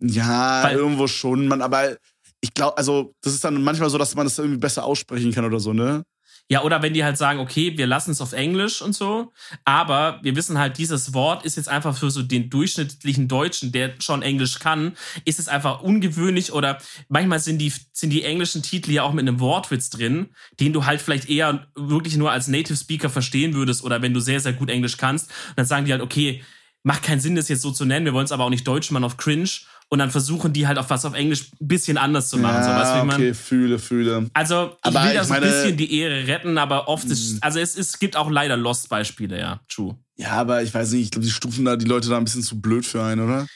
[0.00, 1.96] Ja, Weil- irgendwo schon, man, aber
[2.40, 5.44] ich glaube, also das ist dann manchmal so, dass man das irgendwie besser aussprechen kann
[5.44, 6.04] oder so, ne?
[6.48, 9.32] Ja, oder wenn die halt sagen, okay, wir lassen es auf Englisch und so,
[9.64, 13.94] aber wir wissen halt, dieses Wort ist jetzt einfach für so den durchschnittlichen Deutschen, der
[13.98, 16.78] schon Englisch kann, ist es einfach ungewöhnlich oder
[17.08, 20.28] manchmal sind die, sind die englischen Titel ja auch mit einem Wortwitz drin,
[20.60, 24.20] den du halt vielleicht eher wirklich nur als Native Speaker verstehen würdest oder wenn du
[24.20, 25.30] sehr, sehr gut Englisch kannst.
[25.30, 26.44] Und dann sagen die halt, okay,
[26.84, 28.92] macht keinen Sinn, das jetzt so zu nennen, wir wollen es aber auch nicht deutsch
[28.92, 29.50] machen auf cringe
[29.88, 32.62] und dann versuchen die halt auf was auf Englisch ein bisschen anders zu machen.
[32.62, 34.28] so, weißt ich okay, fühle, fühle.
[34.32, 37.42] Also, ich Aber will da ich so ein bisschen die Ehre retten, aber oft ist,
[37.42, 39.96] also es, es gibt auch leider Lost-Beispiele, ja, true.
[40.16, 42.42] Ja, aber ich weiß nicht, ich glaube, die stufen da die Leute da ein bisschen
[42.42, 43.46] zu blöd für ein, oder?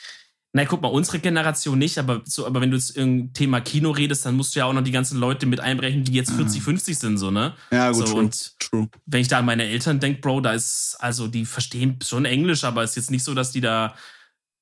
[0.53, 3.91] Na, guck mal, unsere Generation nicht, aber so, aber wenn du jetzt irgendein Thema Kino
[3.91, 6.61] redest, dann musst du ja auch noch die ganzen Leute mit einbrechen, die jetzt 40,
[6.61, 7.55] 50 sind, so, ne?
[7.71, 8.89] Ja, gut, so, true, und true.
[9.07, 12.65] wenn ich da an meine Eltern denke, Bro, da ist, also die verstehen schon Englisch,
[12.65, 13.95] aber es ist jetzt nicht so, dass die da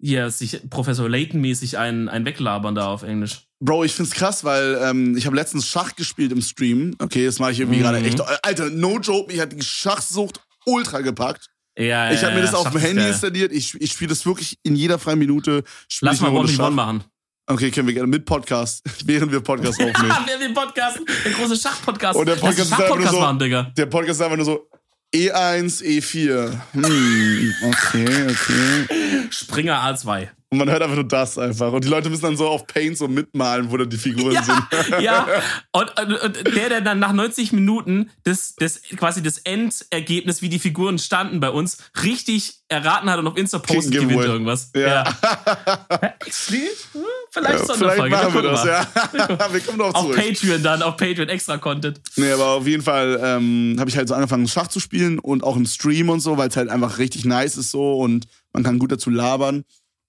[0.01, 3.43] hier sich Professor Layton-mäßig einen, einen weglabern da auf Englisch.
[3.61, 6.95] Bro, ich find's krass, weil ähm, ich habe letztens Schach gespielt im Stream.
[7.01, 7.83] Okay, das mache ich irgendwie Mhm.
[7.83, 8.21] gerade echt.
[8.45, 11.49] Alter, no joke, mich hat die Schachsucht ultra gepackt.
[11.77, 13.11] Ja, ich habe mir das auf Schach dem Handy geil.
[13.11, 13.53] installiert.
[13.53, 15.65] Ich, ich spiele das wirklich in jeder freien Minute.
[15.89, 16.67] Spiel Lass ich mal 1 Schach.
[16.67, 17.05] One machen.
[17.51, 20.15] Okay, können wir gerne mit Podcast, während wir Podcast aufnehmen.
[20.27, 20.99] Wer will Podcast?
[21.25, 22.19] Der große Schach-Podcast.
[22.19, 23.63] Und der Podcast einen ist einfach nur so- machen, Digga.
[23.77, 24.69] Der Podcast ist einfach nur so
[25.15, 26.53] E1, E4.
[26.75, 29.29] Hm, okay, okay.
[29.31, 30.38] Springer A2.
[30.51, 31.73] Und man hört einfach nur das einfach.
[31.73, 34.63] Und die Leute müssen dann so auf Paint so mitmalen, wo dann die Figuren sind.
[34.93, 35.29] Ja, ja.
[35.73, 40.49] Und, und, und der, der dann nach 90 Minuten das, das quasi das Endergebnis, wie
[40.49, 44.27] die Figuren standen bei uns, richtig erraten hat und auf Insta postet, ein gewinnt Giveaway.
[44.27, 44.71] irgendwas.
[44.75, 45.03] Ja.
[46.01, 48.87] Actually, hm, vielleicht Ja, vielleicht machen wir das, ja.
[49.53, 50.17] wir kommen noch Auf zurück.
[50.17, 52.01] Patreon dann, auf Patreon extra Content.
[52.17, 55.45] Nee, aber auf jeden Fall ähm, habe ich halt so angefangen, Schach zu spielen und
[55.45, 58.63] auch im Stream und so, weil es halt einfach richtig nice ist so und man
[58.63, 59.65] kann gut dazu labern.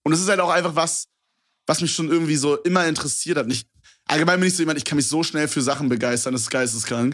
[0.10, 1.06] Und es ist halt auch einfach was,
[1.67, 3.45] was mich schon irgendwie so immer interessiert hat.
[3.45, 3.67] Nicht,
[4.06, 6.50] allgemein bin ich so jemand, ich kann mich so schnell für Sachen begeistern, das ist
[6.50, 7.13] geisteskrank.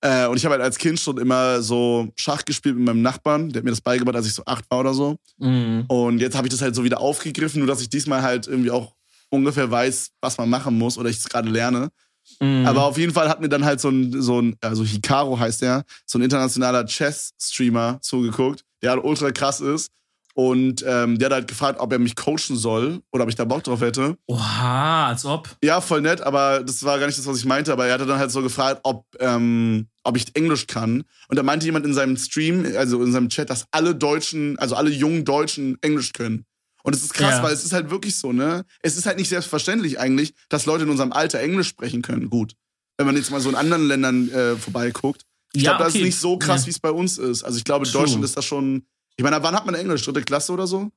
[0.00, 3.48] Äh, und ich habe halt als Kind schon immer so Schach gespielt mit meinem Nachbarn,
[3.48, 5.16] der hat mir das beigebracht, als ich so acht war oder so.
[5.38, 5.86] Mhm.
[5.88, 8.70] Und jetzt habe ich das halt so wieder aufgegriffen, nur dass ich diesmal halt irgendwie
[8.70, 8.94] auch
[9.28, 11.90] ungefähr weiß, was man machen muss oder ich es gerade lerne.
[12.38, 12.64] Mhm.
[12.64, 15.62] Aber auf jeden Fall hat mir dann halt so ein, so ein, also Hikaru heißt
[15.62, 19.90] der, so ein internationaler Chess-Streamer zugeguckt, der halt ultra krass ist.
[20.38, 23.46] Und ähm, der hat halt gefragt, ob er mich coachen soll oder ob ich da
[23.46, 24.18] Bock drauf hätte.
[24.26, 25.56] Oha, als ob.
[25.64, 27.72] Ja, voll nett, aber das war gar nicht das, was ich meinte.
[27.72, 31.04] Aber er hatte dann halt so gefragt, ob, ähm, ob ich Englisch kann.
[31.28, 34.74] Und da meinte jemand in seinem Stream, also in seinem Chat, dass alle Deutschen, also
[34.74, 36.44] alle jungen Deutschen Englisch können.
[36.82, 37.42] Und es ist krass, Ja.
[37.42, 38.66] weil es ist halt wirklich so, ne?
[38.82, 42.28] Es ist halt nicht selbstverständlich eigentlich, dass Leute in unserem Alter Englisch sprechen können.
[42.28, 42.52] Gut.
[42.98, 45.22] Wenn man jetzt mal so in anderen Ländern äh, vorbeiguckt.
[45.54, 46.00] Ich Ja, glaube, das okay.
[46.00, 46.66] ist nicht so krass, Ja.
[46.66, 47.42] wie es bei uns ist.
[47.42, 47.92] Also ich glaube, in.
[47.92, 48.84] Deutschland ist das schon.
[49.16, 50.02] Ich meine, wann hat man Englisch?
[50.04, 50.90] Dritte Klasse oder so?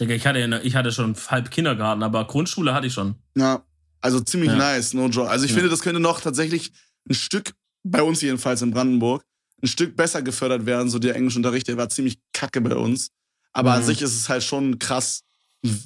[0.00, 3.16] Digga, ich hatte, ich hatte schon halb Kindergarten, aber Grundschule hatte ich schon.
[3.36, 3.62] Ja,
[4.00, 4.56] also ziemlich Ja.
[4.56, 5.28] nice, no joke.
[5.28, 5.56] Also ich Ja.
[5.56, 6.72] finde, das könnte noch tatsächlich
[7.08, 7.52] ein Stück,
[7.84, 9.22] bei uns jedenfalls in Brandenburg,
[9.62, 10.88] ein Stück besser gefördert werden.
[10.88, 13.10] So der Englischunterricht, der war ziemlich kacke bei uns.
[13.52, 13.86] Aber an Mhm.
[13.86, 15.22] sich ist es halt schon krass,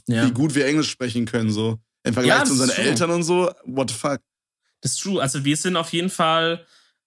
[0.06, 0.24] Ja.
[0.26, 1.50] wie gut wir Englisch sprechen können.
[1.50, 2.70] So im Vergleich zu unseren.
[2.70, 3.50] Eltern und so.
[3.64, 4.20] What the fuck?
[4.82, 5.20] Das ist true.
[5.20, 6.64] Also wir sind auf jeden Fall,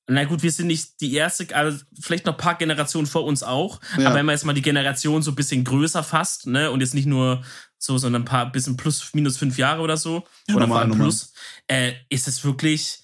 [0.10, 3.44] na gut, wir sind nicht die erste, also vielleicht noch ein paar Generationen vor uns
[3.44, 3.80] auch.
[3.98, 4.08] Ja.
[4.08, 6.94] Aber wenn man jetzt mal die Generation so ein bisschen größer fasst, ne, und jetzt
[6.94, 7.44] nicht nur
[7.78, 10.90] so, sondern ein paar bisschen plus, minus fünf Jahre oder so, Ja, oder normal.
[10.90, 11.34] plus,
[11.68, 13.04] äh, ist es wirklich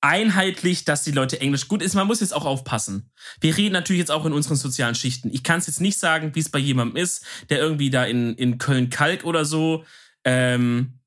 [0.00, 1.94] einheitlich, dass die Leute Englisch gut ist.
[1.94, 3.10] Man muss jetzt auch aufpassen.
[3.40, 5.30] Wir reden natürlich jetzt auch in unseren sozialen Schichten.
[5.32, 8.34] Ich kann es jetzt nicht sagen, wie es bei jemandem ist, der irgendwie da in,
[8.36, 9.84] in Köln-Kalk oder so
[10.24, 10.97] ähm,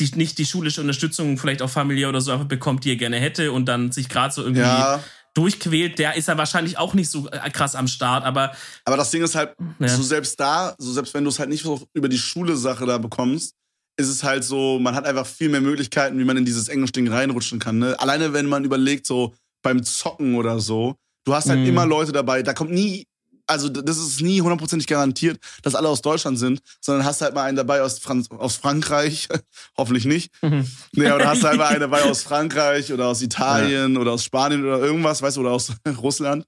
[0.00, 3.18] die, nicht die schulische Unterstützung vielleicht auch familiär oder so einfach bekommt, die er gerne
[3.18, 5.02] hätte und dann sich gerade so irgendwie Ja,
[5.34, 8.52] durchquält, der ist ja wahrscheinlich auch nicht so äh, krass am Start, aber
[8.84, 9.88] aber das Ding ist halt, Ja.
[9.88, 12.98] so selbst da, so selbst wenn du es halt nicht so über die Schule-Sache da
[12.98, 13.54] bekommst,
[13.98, 17.08] ist es halt so, man hat einfach viel mehr Möglichkeiten, wie man in dieses Englisch-Ding
[17.08, 17.78] reinrutschen kann.
[17.78, 17.98] Ne?
[18.00, 21.66] Alleine wenn man überlegt, so beim Zocken oder so, du hast halt Mhm.
[21.66, 23.04] immer Leute dabei, da kommt nie,
[23.46, 27.44] also das ist nie hundertprozentig garantiert, dass alle aus Deutschland sind, sondern hast halt mal
[27.44, 29.28] einen dabei aus, Franz aus Frankreich,
[29.76, 30.32] hoffentlich nicht.
[30.92, 34.64] Nee, oder hast halt mal einen dabei aus Frankreich oder aus Italien oder aus Spanien
[34.64, 36.44] oder irgendwas, weißt du, oder aus Russland.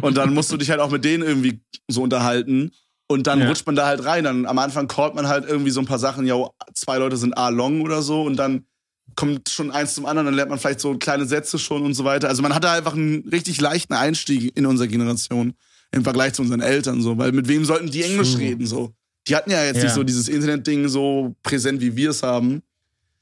[0.00, 2.72] Und dann musst du dich halt auch mit denen irgendwie so unterhalten.
[3.08, 3.48] Und dann Ja.
[3.48, 4.24] rutscht man da halt rein.
[4.24, 6.34] Dann am Anfang callt man halt irgendwie so ein paar Sachen, ja,
[6.74, 8.22] zwei Leute sind A-Long oder so.
[8.22, 8.66] Und dann
[9.14, 12.04] kommt schon eins zum anderen, dann lernt man vielleicht so kleine Sätze schon und so
[12.04, 12.28] weiter.
[12.28, 15.54] Also man hat da einfach einen richtig leichten Einstieg in unserer Generation
[15.92, 17.16] im Vergleich zu unseren Eltern so.
[17.18, 18.42] Weil mit wem sollten die Englisch True.
[18.42, 18.92] reden so?
[19.28, 19.84] Die hatten ja jetzt Ja.
[19.84, 22.62] nicht so dieses Internet-Ding so präsent, wie wir es haben.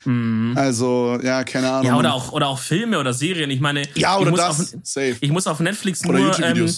[0.04, 0.52] Mhm.
[0.56, 1.86] Also, ja, keine Ahnung.
[1.86, 3.50] ja, oder auch, oder auch Filme oder Serien.
[3.50, 4.74] Ich meine, Ja, ich oder muss das.
[4.74, 5.16] Auf, Safe.
[5.20, 6.70] ich muss auf Netflix Oder nur ähm,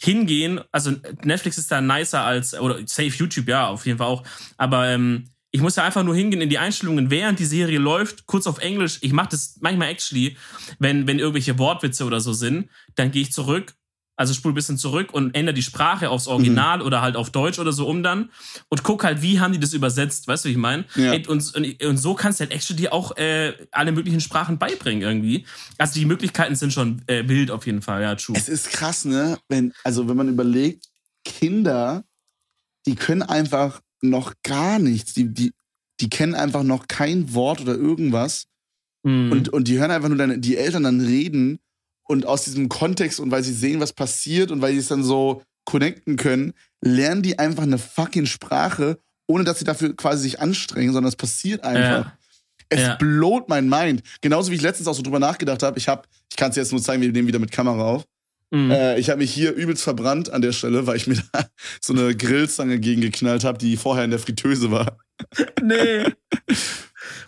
[0.00, 0.60] hingehen.
[0.72, 0.92] Also
[1.22, 4.24] Netflix ist da nicer als, oder safe YouTube, ja, auf jeden Fall auch.
[4.56, 8.26] Aber ähm, ich muss ja einfach nur hingehen in die Einstellungen, während die Serie läuft,
[8.26, 8.98] kurz auf Englisch.
[9.02, 10.36] Ich mache das manchmal actually,
[10.78, 13.74] wenn, wenn irgendwelche Wortwitze oder so sind, dann gehe ich zurück,
[14.16, 16.84] also spule ein bisschen zurück und ändere die Sprache aufs Original Mhm.
[16.84, 18.30] oder halt auf Deutsch oder so um dann
[18.68, 20.84] und guck halt, wie haben die das übersetzt, weißt du, wie ich meine?
[20.96, 21.12] Ja.
[21.14, 25.46] Und, und, und so kannst du halt actually auch äh, alle möglichen Sprachen beibringen irgendwie.
[25.78, 28.36] Also die Möglichkeiten sind schon äh, wild auf jeden Fall, ja, true.
[28.36, 29.38] Es ist krass, ne?
[29.48, 30.86] Wenn, also, wenn man überlegt,
[31.24, 32.04] Kinder,
[32.86, 35.14] die können einfach noch gar nichts.
[35.14, 35.52] Die, die,
[36.00, 38.46] die kennen einfach noch kein Wort oder irgendwas.
[39.04, 39.32] Mhm.
[39.32, 41.60] Und, und die hören einfach nur deine, die Eltern dann reden
[42.04, 45.04] und aus diesem Kontext und weil sie sehen, was passiert und weil sie es dann
[45.04, 50.40] so connecten können, lernen die einfach eine fucking Sprache, ohne dass sie dafür quasi sich
[50.40, 52.06] anstrengen, sondern es passiert einfach.
[52.06, 52.18] Ja.
[52.68, 52.94] Es Ja.
[52.96, 54.02] blowt mein Mind.
[54.22, 55.78] Genauso wie ich letztens auch so drüber nachgedacht habe.
[55.78, 58.04] Ich habe, ich kann es jetzt nur zeigen, wir nehmen wieder mit Kamera auf.
[58.52, 58.70] Mhm.
[58.70, 61.46] Äh, ich habe mich hier übelst verbrannt an der Stelle, weil ich mir da
[61.80, 64.98] so eine Grillzange gegengeknallt habe, die vorher in der Fritteuse war.
[65.62, 66.04] Nee.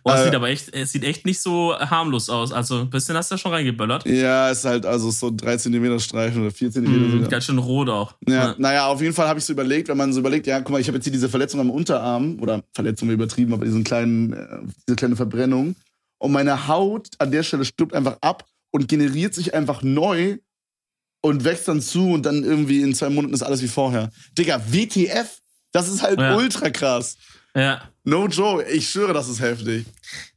[0.05, 2.53] Boah, es Äh, sieht aber echt, es sieht echt nicht so harmlos aus.
[2.53, 4.05] Also, ein bisschen hast du ja schon reingeböllert.
[4.07, 7.11] Ja, ist halt also so 3 cm Streifen oder 4 cm.
[7.11, 7.29] Sogar.
[7.29, 8.15] ganz schön rot auch.
[8.29, 10.71] Ja, naja, auf jeden Fall habe ich so überlegt, wenn man so überlegt, ja, guck
[10.71, 14.33] mal, ich habe jetzt hier diese Verletzung am Unterarm, oder Verletzung übertrieben, aber diesen kleinen,
[14.35, 14.47] äh,
[14.87, 15.75] diese kleine Verbrennung.
[16.19, 20.37] Und meine Haut an der Stelle stirbt einfach ab und generiert sich einfach neu
[21.25, 24.11] und wächst dann zu und dann irgendwie in zwei Monaten ist alles wie vorher.
[24.37, 25.41] Digga, WTF?
[25.73, 26.37] Das ist halt Ja.
[26.37, 27.17] ultra krass.
[27.57, 27.81] Ja.
[28.03, 29.87] No joke, ich schwöre, das ist heftig.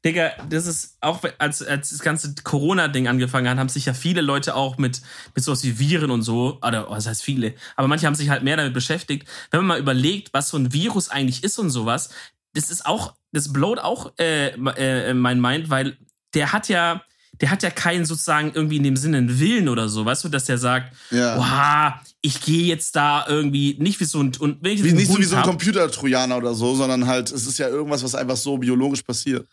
[0.05, 4.21] Digga, das ist auch, als, als das ganze Corona-Ding angefangen hat, haben sich ja viele
[4.21, 5.01] Leute auch mit,
[5.35, 8.43] mit sowas wie Viren und so, oder was heißt viele, aber manche haben sich halt
[8.43, 9.27] mehr damit beschäftigt.
[9.51, 12.11] Wenn man mal überlegt, was so ein Virus eigentlich ist und sowas,
[12.53, 15.97] das ist auch, das blowt auch äh, äh, mein Mind, weil
[16.33, 17.01] der hat ja,
[17.41, 20.29] der hat ja keinen sozusagen irgendwie in dem Sinne einen Willen oder so, weißt du,
[20.29, 21.37] dass der sagt, Ja.
[21.37, 25.11] Oha, ich gehe jetzt da irgendwie nicht wie so ein, und wenn ich Wie, nicht
[25.11, 28.37] so wie so ein Computertrojaner oder so, sondern halt, es ist ja irgendwas, was einfach
[28.37, 29.47] so biologisch passiert.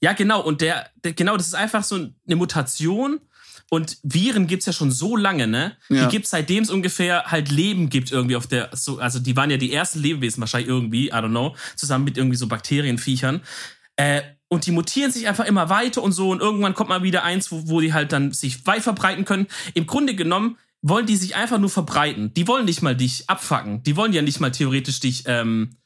[0.00, 0.42] Ja, genau.
[0.42, 3.20] Und der, der genau, das ist einfach so eine Mutation.
[3.70, 5.76] Und Viren gibt's ja schon so lange, ne?
[5.88, 6.04] Ja.
[6.04, 9.50] Die gibt's seitdem es ungefähr halt Leben gibt irgendwie auf der, so, also die waren
[9.50, 13.40] ja die ersten Lebewesen wahrscheinlich irgendwie, I don't know, zusammen mit irgendwie so Bakterien, Viechern.
[13.96, 14.20] Äh,
[14.54, 17.50] und die mutieren sich einfach immer weiter und so und irgendwann kommt mal wieder eins,
[17.52, 19.46] wo, wo die halt dann sich weit verbreiten können.
[19.74, 22.32] Im Grunde genommen wollen die sich einfach nur verbreiten.
[22.34, 23.82] Die wollen nicht mal dich abfacken.
[23.82, 25.76] Die wollen ja nicht mal theoretisch dich, ähm,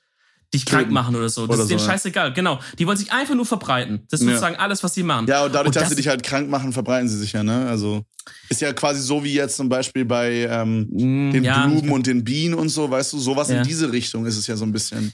[0.52, 1.46] dich krank machen oder so.
[1.46, 1.92] Das Oder ist denen so, ja.
[1.92, 2.32] scheißegal.
[2.32, 2.58] Genau.
[2.78, 4.06] Die wollen sich einfach nur verbreiten.
[4.10, 4.32] Das ist Ja.
[4.32, 5.26] sozusagen alles, was sie machen.
[5.28, 7.42] Ja, und dadurch, Und dass das- sie dich halt krank machen, verbreiten sie sich ja,
[7.44, 7.68] ne?
[7.68, 8.02] Also
[8.48, 12.06] ist ja quasi so wie jetzt zum Beispiel bei ähm, Mm, den ja, Blumen und
[12.06, 14.72] den Bienen und so, weißt du, sowas in diese Richtung ist es ja so ein
[14.72, 15.12] bisschen.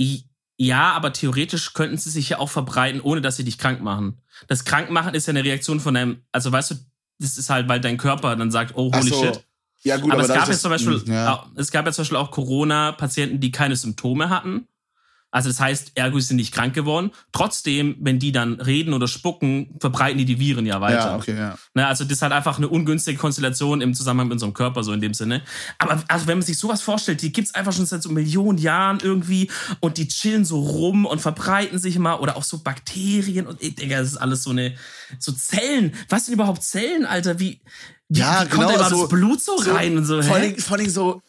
[0.00, 0.24] I-
[0.56, 4.18] Ja, aber theoretisch könnten sie sich ja auch verbreiten, ohne dass sie dich krank machen.
[4.48, 6.74] Das Krankmachen ist ja eine Reaktion von deinem, also weißt du,
[7.18, 9.22] das ist halt, weil dein Körper dann sagt, oh, holy so.
[9.22, 9.44] shit.
[9.84, 11.34] Ja, gut, aber, aber, es gab jetzt zum Beispiel, ja.
[11.34, 14.68] auch, es gab ja zum Beispiel auch Corona-Patienten, die keine Symptome hatten.
[15.32, 17.10] Also das heißt, ergo sind nicht krank geworden.
[17.32, 20.96] Trotzdem, wenn die dann reden oder spucken, verbreiten die die Viren ja weiter.
[20.98, 21.58] ja, okay, ja.
[21.74, 24.92] Ne, also das ist halt einfach eine ungünstige Konstellation im Zusammenhang mit unserem Körper, so
[24.92, 25.42] in dem Sinne.
[25.78, 28.98] Aber also wenn man sich sowas vorstellt, die gibt's einfach schon seit so Millionen Jahren
[29.02, 33.60] irgendwie und die chillen so rum und verbreiten sich mal oder auch so Bakterien und
[33.62, 34.74] ich denke, das ist alles so eine,
[35.18, 35.94] so Zellen.
[36.10, 37.38] Was sind überhaupt Zellen, Alter?
[37.38, 37.60] Wie,
[38.10, 40.20] wie, Ja, wie kommt genau, da überhaupt so- das Blut so, rein und so?
[40.22, 41.22] Vor Dingen, vor Dingen so,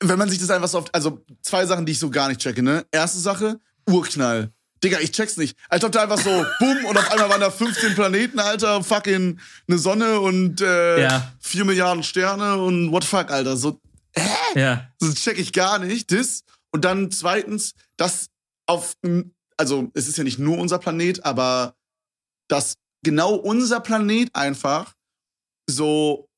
[0.00, 2.40] wenn man sich das einfach so oft, also zwei Sachen, die ich so gar nicht
[2.40, 2.86] checke, ne?
[2.92, 4.52] Erste Sache, Urknall.
[4.84, 5.58] Digga, ich check's nicht.
[5.68, 6.30] Als ob da einfach so,
[6.60, 11.32] bumm, und auf einmal waren da 15 Planeten, Alter, fucking eine Sonne und äh, Ja.
[11.40, 13.56] 4 Milliarden Sterne und what the fuck, Alter.
[13.56, 13.80] So,
[14.54, 14.88] Ja.
[15.00, 16.12] das check ich gar nicht.
[16.12, 16.42] Das.
[16.70, 18.28] Und dann zweitens, dass
[18.66, 18.94] auf,
[19.56, 21.74] also es ist ja nicht nur unser Planet, aber
[22.48, 24.94] dass genau unser Planet einfach
[25.68, 26.28] so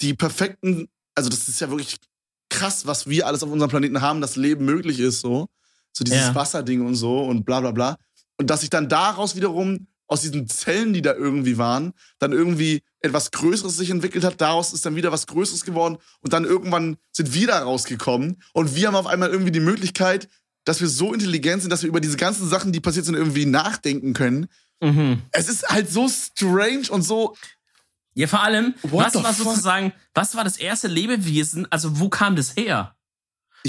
[0.00, 1.98] die perfekten, also das ist ja wirklich
[2.48, 5.48] krass, was wir alles auf unserem Planeten haben, dass Leben möglich ist, so.
[5.92, 6.34] So dieses Ja.
[6.34, 7.96] Wasserding und so und bla bla bla.
[8.38, 12.82] Und dass sich dann daraus wiederum, aus diesen Zellen, die da irgendwie waren, dann irgendwie
[13.00, 16.96] etwas Größeres sich entwickelt hat, daraus ist dann wieder was Größeres geworden und dann irgendwann
[17.12, 20.28] sind wir da rausgekommen und wir haben auf einmal irgendwie die Möglichkeit,
[20.64, 23.46] dass wir so intelligent sind, dass wir über diese ganzen Sachen, die passiert sind, irgendwie
[23.46, 24.46] nachdenken können.
[24.80, 25.22] Mhm.
[25.30, 27.34] Es ist halt so strange und so,
[28.16, 29.46] Ja, vor allem, What was war fuck?
[29.46, 32.96] sozusagen, was war das erste Lebewesen, also wo kam das her?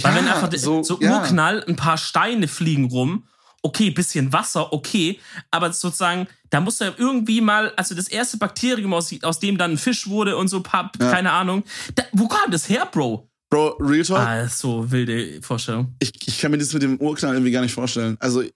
[0.02, 1.20] Weil wenn einfach so, so ja.
[1.22, 3.28] Urknall, ein paar Steine fliegen rum,
[3.64, 5.20] okay, bisschen Wasser, okay,
[5.52, 9.72] aber sozusagen, da muss ja irgendwie mal, also das erste Bakterium, aus, aus dem dann
[9.72, 11.12] ein Fisch wurde und so, paar, Ja.
[11.12, 11.64] keine Ahnung,
[11.96, 13.30] da, wo kam das her, Bro?
[13.50, 15.96] Bro, Real Talk, Ah, so wilde Vorstellung.
[16.00, 18.16] ich, ich kann mir das mit dem Urknall irgendwie gar nicht vorstellen.
[18.20, 18.54] Also, ich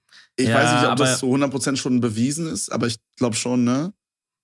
[0.47, 3.91] Ja, weiß nicht, ob das zu 100% schon bewiesen ist, aber ich glaube schon, ne?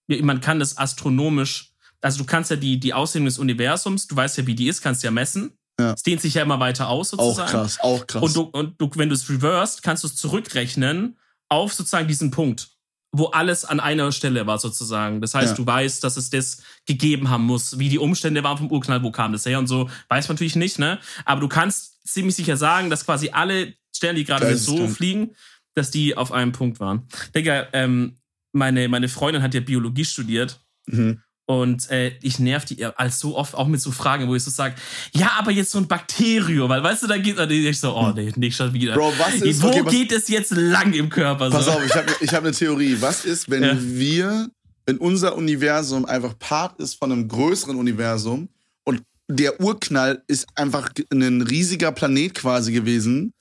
[0.07, 4.37] Man kann das astronomisch, also du kannst ja die, die Ausdehnung des Universums, du weißt
[4.37, 5.51] ja, wie die ist, kannst ja messen.
[5.79, 5.93] Ja.
[5.93, 7.51] Es dehnt sich ja immer weiter aus, Auch sozusagen.
[7.51, 8.23] krass, auch krass.
[8.23, 11.17] Und, du, und du, wenn du es reversed, kannst du es zurückrechnen
[11.49, 12.69] auf sozusagen diesen Punkt,
[13.11, 15.21] wo alles an einer Stelle war, sozusagen.
[15.21, 15.55] Das heißt, Ja.
[15.55, 19.11] du weißt, dass es das gegeben haben muss, wie die Umstände waren vom Urknall, wo
[19.11, 20.99] kam das her und so, weiß man natürlich nicht, ne?
[21.25, 25.35] Aber du kannst ziemlich sicher sagen, dass quasi alle Sterne, die gerade so fliegen,
[25.75, 27.07] dass die auf einem Punkt waren.
[27.35, 28.17] Digga, ähm,
[28.53, 30.60] meine, meine Freundin hat ja Biologie studiert.
[30.87, 31.21] mhm.
[31.50, 34.52] Und äh, ich nerv die als so oft auch mit so Fragen, wo ich so
[34.52, 34.75] sage,
[35.13, 38.33] ja, aber jetzt so ein Bakterium, weil weißt du, da geht ich so, oh nee,
[38.35, 38.95] nicht schon wieder.
[38.95, 41.50] Bro, was ist- Wo okay, was- geht es jetzt lang im Körper?
[41.50, 41.71] Pass so?
[41.71, 42.98] auf, ich habe ich hab eine Theorie.
[43.00, 43.77] Was ist, wenn Ja.
[43.79, 44.50] wir,
[44.85, 48.50] wenn unser Universum einfach Part ist von einem größeren Universum
[48.83, 53.31] und der Urknall ist einfach ein riesiger Planet quasi gewesen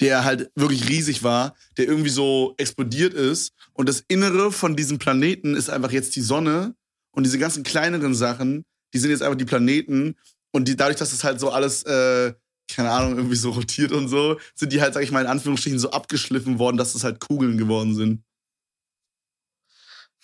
[0.00, 3.52] der halt wirklich riesig war, der irgendwie so explodiert ist.
[3.74, 6.74] Und das Innere von diesem Planeten ist einfach jetzt die Sonne.
[7.12, 10.16] Und diese ganzen kleineren Sachen, die sind jetzt einfach die Planeten.
[10.52, 12.32] Und die, dadurch, dass es halt so alles, äh,
[12.74, 15.78] keine Ahnung, irgendwie so rotiert und so, sind die halt, sag ich mal, in Anführungsstrichen
[15.78, 18.22] so abgeschliffen worden, dass es halt Kugeln geworden sind.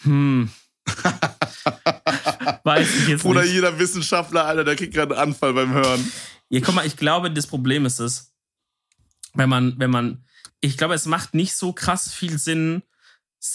[0.02, 0.50] Hm.
[2.64, 3.52] Weiß ich jetzt Oder nicht.
[3.52, 6.12] jeder Wissenschaftler, Alter, der kriegt gerade einen Anfall beim Hören.
[6.48, 8.32] Ja, guck mal, ich glaube, das Problem ist es,
[9.36, 10.24] wenn man, wenn man,
[10.60, 12.82] ich glaube, es macht nicht so krass viel Sinn,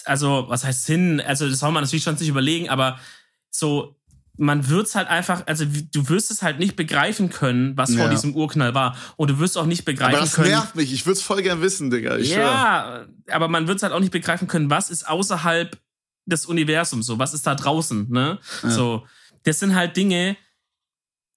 [0.05, 1.19] also, was heißt Sinn?
[1.19, 2.97] Also, das soll man natürlich schon sich überlegen, aber
[3.49, 3.97] so,
[4.37, 8.09] man wird's halt einfach, also du wirst es halt nicht begreifen können, was vor Ja.
[8.09, 8.95] diesem Urknall war.
[9.17, 10.49] Und du wirst auch nicht begreifen Aber das können.
[10.49, 10.93] nervt mich.
[10.93, 12.17] Ich würde es voll gern wissen, Digga.
[12.17, 12.39] Ich schwör.
[12.39, 15.77] ja, aber man wird's halt auch nicht begreifen können, was ist außerhalb
[16.25, 18.39] des Universums so, was ist da draußen, ne?
[18.63, 18.69] Ja.
[18.69, 19.05] So,
[19.43, 20.37] das sind halt Dinge,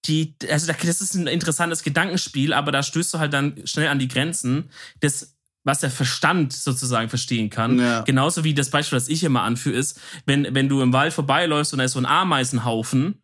[0.06, 3.88] die, also da- das ist ein interessantes Gedankenspiel, aber da stößt du halt dann schnell
[3.88, 4.70] an die Grenzen
[5.02, 5.30] des
[5.66, 7.78] was der Verstand sozusagen verstehen kann.
[7.78, 8.02] Ja.
[8.02, 11.72] Genauso wie das Beispiel, das ich immer anführe, ist, wenn, wenn du im Wald vorbeiläufst
[11.72, 13.22] und da ist so ein Ameisenhaufen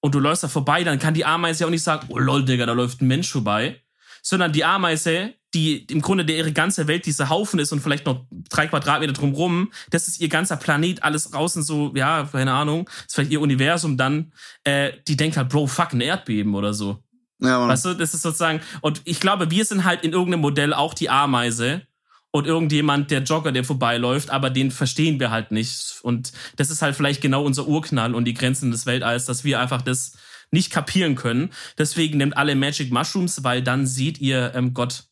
[0.00, 2.44] und du läufst da vorbei, dann kann die Ameise ja auch nicht sagen, oh lol,
[2.44, 3.82] Digga, da läuft ein Mensch vorbei.
[4.22, 8.06] Sondern die Ameise, die im Grunde der ihre ganze Welt dieser Haufen ist und vielleicht
[8.06, 12.88] noch drei Quadratmeter drumrum, das ist ihr ganzer Planet, alles draußen so, ja, keine Ahnung,
[13.06, 14.32] ist vielleicht ihr Universum dann,
[14.64, 17.02] äh, die denkt halt, Bro, fuck, ein Erdbeben oder so.
[17.40, 17.68] Ja, Mann.
[17.68, 20.94] Weißt du, das ist sozusagen, und ich glaube, wir sind halt in irgendeinem Modell auch
[20.94, 21.82] die Ameise
[22.30, 25.98] und irgendjemand, der Jogger, der vorbeiläuft, aber den verstehen wir halt nicht.
[26.02, 29.58] Und das ist halt vielleicht genau unser Urknall und die Grenzen des Weltalls, dass wir
[29.58, 30.12] einfach das
[30.52, 31.50] nicht kapieren können.
[31.78, 35.04] Deswegen nehmt alle Magic Mushrooms, weil dann seht ihr ähm, Gott.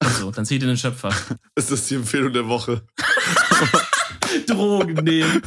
[0.00, 1.10] Also, dann seht ihr den Schöpfer.
[1.56, 2.82] ist das die Empfehlung der Woche?
[4.46, 5.42] Drogen nehmen.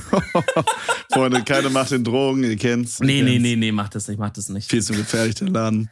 [1.13, 2.99] Freunde, keine Macht in Drogen, ihr kennt's.
[2.99, 3.41] ihr Nee, nee, kennt's.
[3.43, 4.69] nee, nee, mach das nicht, mach das nicht.
[4.69, 5.89] Viel zu gefährlich, der Laden.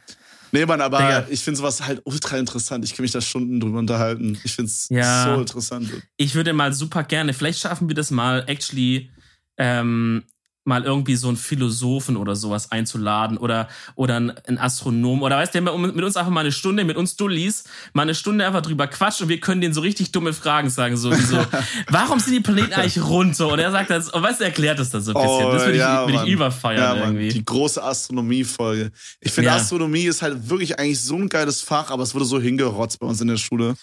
[0.52, 1.26] Nee, Mann, aber Digga.
[1.30, 2.84] ich finde sowas halt ultra interessant.
[2.84, 4.36] Ich kann mich da Stunden drüber unterhalten.
[4.42, 5.24] Ich finde es Ja.
[5.34, 5.88] so interessant.
[6.16, 9.10] ich würde mal super gerne, vielleicht schaffen wir das mal, actually,
[9.58, 10.24] ähm,
[10.64, 15.54] mal irgendwie so einen Philosophen oder sowas einzuladen oder, oder einen einen Astronom oder weißt
[15.54, 18.60] du, der mit uns einfach mal eine Stunde, mit uns Dullis, mal eine Stunde einfach
[18.62, 21.38] drüber quatscht und wir können denen so richtig dumme Fragen sagen, so, wie so
[21.88, 23.50] warum sind die Planeten eigentlich rund so?
[23.52, 25.50] Und er sagt das, und weißt du, er erklärt das dann so ein bisschen.
[25.52, 26.26] das würde ich, Oh, ja, würd ich Mann.
[26.28, 27.28] überfeiern Ja, Mann, irgendwie.
[27.28, 28.90] die große Astronomie-Folge.
[29.20, 29.56] Ich finde, Ja.
[29.56, 33.06] Astronomie ist halt wirklich eigentlich so ein geiles Fach, aber es wurde so hingerotzt bei
[33.06, 33.74] uns in der Schule.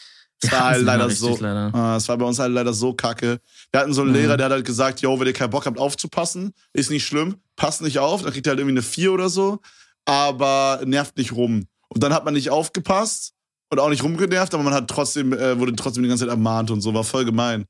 [0.42, 1.26] Es Wir war halt leider so.
[1.28, 1.74] richtig, leider.
[1.74, 3.40] Ah, Es war bei uns halt leider so kacke.
[3.72, 4.18] Wir hatten so einen Mhm.
[4.18, 7.38] Lehrer, der hat halt gesagt, yo, wenn ihr keinen Bock habt aufzupassen, ist nicht schlimm,
[7.56, 9.60] passt nicht auf, dann kriegt ihr halt irgendwie eine 4 oder so,
[10.06, 11.68] aber nervt nicht rum.
[11.90, 13.34] Und dann hat man nicht aufgepasst
[13.70, 16.70] und auch nicht rumgenervt, aber man hat trotzdem, äh, wurde trotzdem die ganze Zeit ermahnt
[16.70, 17.66] und so, war voll gemein.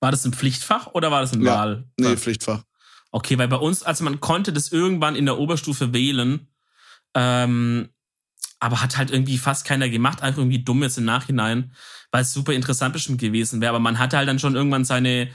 [0.00, 1.54] War das ein Pflichtfach oder war das ein Ja.
[1.56, 1.84] Wahl?
[1.98, 2.62] Nee, Pflichtfach.
[3.10, 6.48] Okay, weil bei uns, also man konnte das irgendwann in der Oberstufe wählen,
[7.14, 7.88] ähm,
[8.58, 11.72] aber hat halt irgendwie fast keiner gemacht, einfach irgendwie dumm jetzt im Nachhinein,
[12.12, 13.70] es super interessant bestimmt gewesen wäre.
[13.70, 15.28] Aber man hatte halt dann schon irgendwann seine,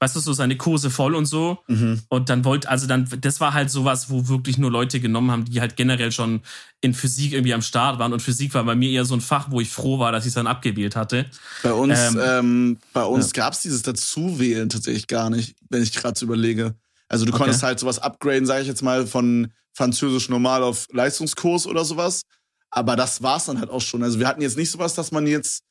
[0.00, 1.58] weißt du, so seine Kurse voll und so.
[1.68, 2.02] Mhm.
[2.08, 5.44] Und dann wollte, also dann, das war halt sowas, wo wirklich nur Leute genommen haben,
[5.46, 6.42] die halt generell schon
[6.80, 8.12] in Physik irgendwie am Start waren.
[8.12, 10.28] Und Physik war bei mir eher so ein Fach, wo ich froh war, dass ich
[10.28, 11.26] es dann abgewählt hatte.
[11.62, 16.18] Bei uns, Ähm, ähm, bei uns gab's dieses Dazuwählen tatsächlich gar nicht, wenn ich gerade
[16.18, 16.74] so überlege.
[17.08, 17.44] Also du Okay.
[17.44, 22.22] konntest halt sowas upgraden, sage ich jetzt mal, von Französisch normal auf Leistungskurs oder sowas.
[22.70, 24.02] Aber das war's dann halt auch schon.
[24.02, 25.62] Also wir hatten jetzt nicht sowas, dass man jetzt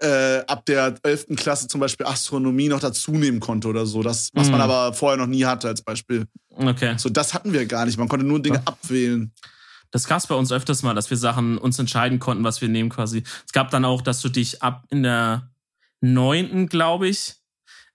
[0.00, 1.26] äh, ab der 11.
[1.36, 4.02] Klasse zum Beispiel Astronomie noch dazu nehmen konnte oder so.
[4.02, 4.62] Das, was man Mhm.
[4.70, 6.26] aber vorher noch nie hatte als Beispiel.
[6.50, 6.94] Okay.
[6.98, 7.96] So, das hatten wir gar nicht.
[7.98, 8.62] Man konnte nur Dinge Ja.
[8.66, 9.32] abwählen.
[9.90, 12.90] Das gab's bei uns öfters mal, dass wir Sachen uns entscheiden konnten, was wir nehmen
[12.90, 13.22] quasi.
[13.46, 15.50] Es gab dann auch, dass du dich ab in der
[16.00, 17.34] neunten, glaube ich,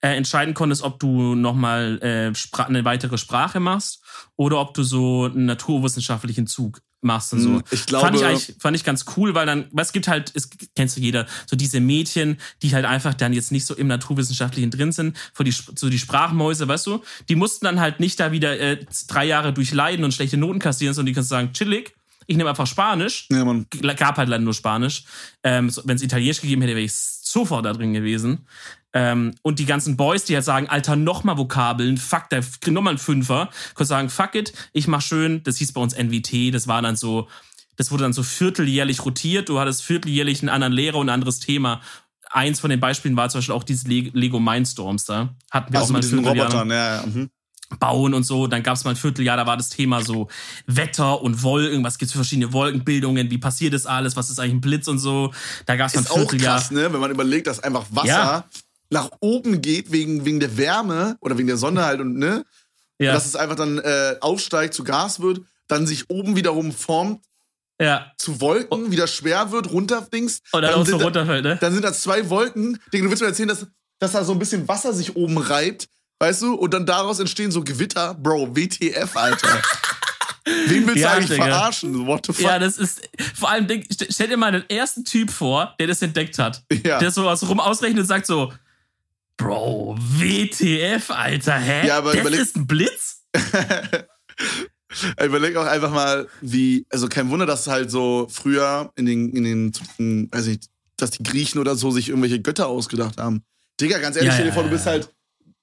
[0.02, 4.02] äh, entscheiden konntest, ob du nochmal äh, eine weitere Sprache machst
[4.38, 7.50] oder ob du so einen naturwissenschaftlichen Zug machst und so.
[7.50, 10.32] Hm, Ich glaube, fand ich eigentlich fand ich ganz cool, weil dann, was gibt halt,
[10.36, 13.88] es kennst du jeder, so diese Mädchen, die halt einfach dann jetzt nicht so im
[13.88, 18.20] Naturwissenschaftlichen drin sind, für die, so die Sprachmäuse, weißt du, die mussten dann halt nicht
[18.20, 21.94] da wieder äh, drei Jahre durchleiden und schlechte Noten kassieren, sondern die kannst sagen, chillig,
[22.28, 23.26] ich nehme einfach Spanisch.
[23.32, 23.66] ja, man,
[23.98, 25.04] Gab halt leider nur Spanisch.
[25.44, 28.46] Ähm, Wenn es Italienisch gegeben hätte, wäre ich sofort da drin gewesen.
[28.94, 32.92] Ähm, und die ganzen Boys, die halt sagen, Alter, nochmal Vokabeln, fuck, da krieg nochmal
[32.94, 36.68] einen Fünfer, können sagen, fuck it, ich mach schön, das hieß bei uns NWT, das
[36.68, 37.28] war dann so,
[37.76, 41.40] das wurde dann so vierteljährlich rotiert, du hattest vierteljährlich einen anderen Lehrer und ein anderes
[41.40, 41.82] Thema.
[42.32, 45.36] Eins von den Beispielen war zum Beispiel auch dieses Le Lego Mindstorms da.
[45.52, 47.06] Hatten wir also auch mal mit diesen Vierteljahr Robotern, ja, ja.
[47.06, 47.30] Mhm.
[47.80, 48.48] bauen und so.
[48.48, 50.28] Dann gab es mal ein Vierteljahr, da war das Thema so
[50.68, 51.84] Wetter und Wolken.
[51.84, 53.32] Was gibt's für verschiedene Wolkenbildungen?
[53.32, 54.16] Wie passiert das alles?
[54.16, 55.32] Was ist eigentlich ein Blitz und so?
[55.66, 56.58] Da gab es mal ein Ist auch Vierteljahr.
[56.58, 56.92] krass, ne?
[56.94, 58.46] Wenn man überlegt, dass einfach Wasser Ja.
[58.90, 62.46] Nach oben geht wegen, wegen der Wärme oder wegen der Sonne halt und ne?
[63.00, 63.14] Ja.
[63.14, 67.22] Dass es einfach dann äh, aufsteigt, zu Gas wird, dann sich oben wiederum formt
[67.80, 68.12] Ja.
[68.18, 70.42] zu Wolken, wieder schwer wird, runterdings.
[70.52, 71.58] Und dann, auch so runterfällt, ne?
[71.62, 72.80] dann sind da zwei Wolken.
[72.92, 73.68] Digga, du willst mir erzählen, dass,
[74.00, 75.88] dass da so ein bisschen Wasser sich oben reibt,
[76.20, 76.56] weißt du?
[76.56, 78.16] Und dann daraus entstehen so Gewitter.
[78.16, 79.48] Bro, WTF, Alter.
[80.68, 81.44] Wen willst Ja, du eigentlich Digga.
[81.46, 82.08] verarschen?
[82.08, 82.44] What the fuck?
[82.44, 83.02] Ja, das ist,
[83.36, 86.64] vor allem, denk, stell dir mal den ersten Typ vor, der das entdeckt hat.
[86.84, 86.98] Ja.
[87.00, 88.52] Der so was rum ausrechnet und sagt so,
[89.40, 91.88] Bro, WTF, Alter, hä?
[91.88, 93.24] Ja, aber das überleg- ist ein Blitz?
[95.24, 99.44] Überleg auch einfach mal, wie, also kein Wunder, dass halt so früher in den, in
[99.44, 100.68] den, in, weiß nicht,
[100.98, 103.44] dass die Griechen oder so sich irgendwelche Götter ausgedacht haben.
[103.80, 105.14] Digga, ganz ehrlich, Ja, stell dir vor, du bist halt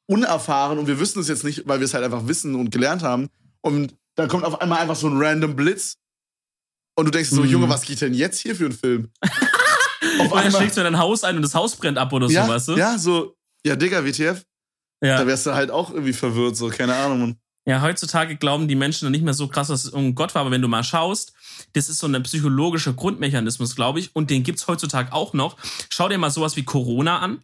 [0.06, 3.02] unerfahren und wir wissen es jetzt nicht, weil wir es halt einfach wissen und gelernt
[3.02, 3.28] haben.
[3.62, 5.96] Und dann kommt auf einmal einfach so ein random Blitz
[6.96, 7.48] und du denkst so, Mhm.
[7.50, 9.10] Junge, was geht denn jetzt hier für ein Film?
[10.20, 12.34] auf dann schlägst du in dein Haus ein und das Haus brennt ab oder so,
[12.34, 12.76] ja, weißt du?
[12.76, 13.35] ja, so,
[13.66, 14.44] ja, Digga, WTF,
[15.02, 15.18] Ja.
[15.18, 17.36] da wärst du halt auch irgendwie verwirrt, so, keine Ahnung.
[17.68, 20.52] Ja, heutzutage glauben die Menschen nicht mehr so krass, dass es irgendein Gott war, aber
[20.52, 21.32] wenn du mal schaust,
[21.72, 25.56] das ist so ein psychologischer Grundmechanismus, glaube ich, und den gibt's heutzutage auch noch.
[25.90, 27.42] Schau dir mal sowas wie Corona an.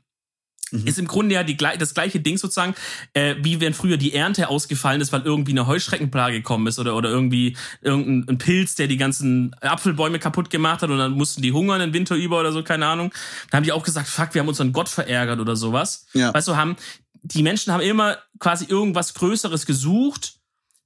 [0.73, 0.87] Mhm.
[0.87, 2.75] Ist im Grunde ja die, das gleiche Ding sozusagen,
[3.13, 6.97] äh, wie wenn früher die Ernte ausgefallen ist, weil irgendwie eine Heuschreckenplage gekommen ist oder,
[6.97, 11.43] oder irgendwie irgendein ein Pilz, der die ganzen Apfelbäume kaputt gemacht hat und dann mussten
[11.43, 13.13] die hungern den Winter über oder so, keine Ahnung.
[13.51, 16.07] Da haben die auch gesagt, fuck, wir haben unseren Gott verärgert oder sowas.
[16.15, 16.33] Ja.
[16.35, 16.77] Weißt du, haben,
[17.23, 20.35] die Menschen haben immer quasi irgendwas Größeres gesucht,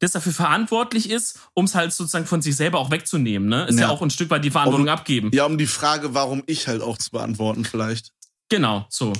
[0.00, 3.48] das dafür verantwortlich ist, um es halt sozusagen von sich selber auch wegzunehmen.
[3.48, 3.64] Ne?
[3.66, 3.88] Ist ja, Ja.
[3.90, 5.30] auch ein Stück weit die Verantwortung Um- abgeben.
[5.32, 8.12] Ja, um die Frage, warum ich halt auch zu beantworten, vielleicht.
[8.50, 9.12] Genau, so.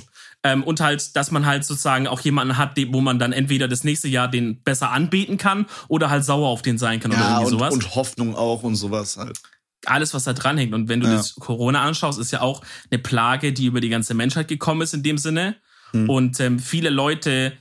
[0.53, 3.83] Ähm, und halt, dass man halt sozusagen auch jemanden hat, wo man dann entweder das
[3.83, 7.27] nächste Jahr den besser anbeten kann oder halt sauer auf den sein kann oder Ja,
[7.39, 7.73] irgendwie und, sowas.
[7.73, 9.37] und Hoffnung auch und sowas halt.
[9.85, 10.73] Alles, was da dranhängt.
[10.73, 11.13] Und wenn du Ja.
[11.17, 14.93] das Corona anschaust, ist ja auch eine Plage, die über die ganze Menschheit gekommen ist
[14.93, 15.55] in dem Sinne.
[15.91, 16.09] Hm.
[16.09, 17.53] Und ähm, viele Leute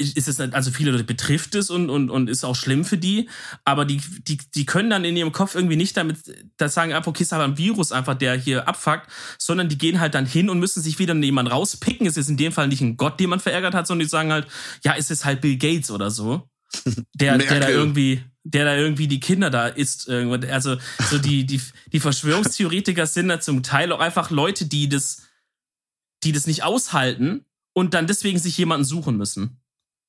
[0.00, 3.28] ist es, also viele Leute betrifft es und, und, und ist auch schlimm für die,
[3.64, 6.16] aber die, die, die können dann in ihrem Kopf irgendwie nicht damit
[6.56, 10.00] das sagen, ah, okay, ist aber ein Virus einfach, der hier abfuckt, sondern die gehen
[10.00, 12.06] halt dann hin und müssen sich wieder jemand rauspicken.
[12.06, 14.32] Es ist in dem Fall nicht ein Gott, den man verärgert hat, sondern die sagen
[14.32, 14.46] halt,
[14.84, 16.48] ja, es ist halt Bill Gates oder so.
[17.14, 20.08] Der, der da irgendwie, der da irgendwie die Kinder da isst.
[20.08, 20.76] Also
[21.10, 21.60] so die, die,
[21.92, 25.22] die Verschwörungstheoretiker sind da zum Teil auch einfach Leute, die das,
[26.22, 29.60] die das nicht aushalten und dann deswegen sich jemanden suchen müssen.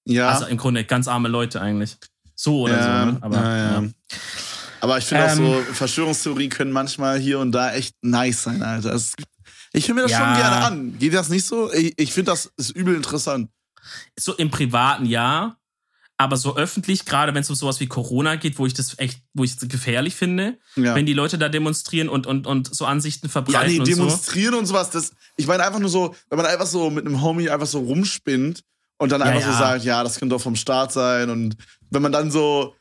[0.06, 0.30] Ja.
[0.30, 1.98] Also im Grunde ganz arme Leute eigentlich.
[2.36, 3.12] So oder ja, so.
[3.12, 3.18] Ne?
[3.22, 3.82] Aber, ja, ja.
[3.82, 3.90] ja.
[4.82, 5.38] Aber ich finde auch Ähm.
[5.38, 8.92] so, Verschwörungstheorien können manchmal hier und da echt nice sein, Alter.
[8.92, 9.14] Das,
[9.74, 10.18] ich höre mir das Ja.
[10.18, 10.98] schon gerne an.
[11.00, 11.72] Geht das nicht so?
[11.72, 13.50] Ich, ich finde, das ist übel interessant.
[14.20, 15.58] So im privaten ja,
[16.18, 19.22] aber so öffentlich, gerade wenn es um sowas wie Corona geht, wo ich das echt,
[19.34, 20.94] wo ich es gefährlich finde, Ja.
[20.94, 23.94] wenn die Leute da demonstrieren und, und, und so Ansichten Ja, verbreiten nee, und so.
[23.96, 24.90] demonstrieren und sowas.
[24.92, 27.80] Das, ich meine einfach nur so, wenn man einfach so mit einem Homie einfach so
[27.80, 28.64] rumspinnt
[29.02, 29.58] und dann Ja, einfach so ja.
[29.58, 31.32] sagt, ja, das könnte doch vom Staat sein.
[31.32, 31.58] Und
[31.90, 32.76] wenn man dann so,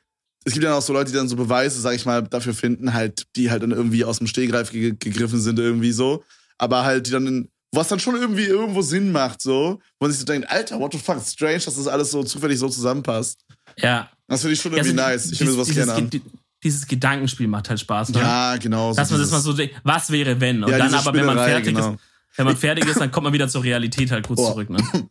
[0.45, 2.93] es gibt ja auch so Leute, die dann so Beweise, sag ich mal, dafür finden,
[2.93, 6.23] halt, die halt dann irgendwie aus dem Stehgreif ge gegriffen sind, irgendwie so.
[6.59, 10.11] Aber halt, die dann in, was dann schon irgendwie irgendwo Sinn macht, so, wo man
[10.11, 13.41] sich so denkt, Alter, what the fuck, strange, dass das alles so zufällig so zusammenpasst.
[13.79, 14.11] Ja.
[14.29, 15.33] Das finde ich schon irgendwie so nice.
[15.33, 16.23] Ich finde sowas dieses, gerne an.
[16.63, 18.21] dieses, Gedankenspiel macht halt Spaß, ne?
[18.21, 18.93] Ja, genau.
[18.93, 20.63] so Dass man das mal so denkt, was wäre wenn?
[20.65, 21.93] Und Ja, dann aber, wenn man fertig genau.
[21.95, 22.01] ist,
[22.37, 24.53] wenn man fertig ist, dann kommt man wieder zur Realität halt kurz Boah.
[24.53, 24.79] zurück, ne?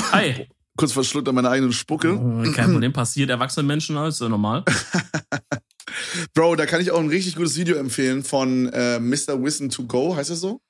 [0.00, 0.48] Hi.
[0.76, 2.08] kurz verschluckt an meiner eigenen Spucke.
[2.54, 4.64] Kein Problem, passiert erwachsenen Menschen als so normal.
[6.34, 9.40] Bro, da kann ich auch ein richtig gutes Video empfehlen von äh, Mr.
[9.42, 10.60] Wissen to Go, heißt das so?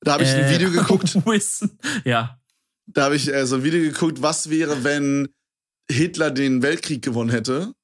[0.00, 1.78] Da habe ich ein Äh, Video geguckt, Wissen.
[2.04, 2.40] Ja.
[2.86, 5.28] da habe ich äh, so ein Video geguckt, was wäre, wenn
[5.90, 7.74] Hitler den Weltkrieg gewonnen hätte.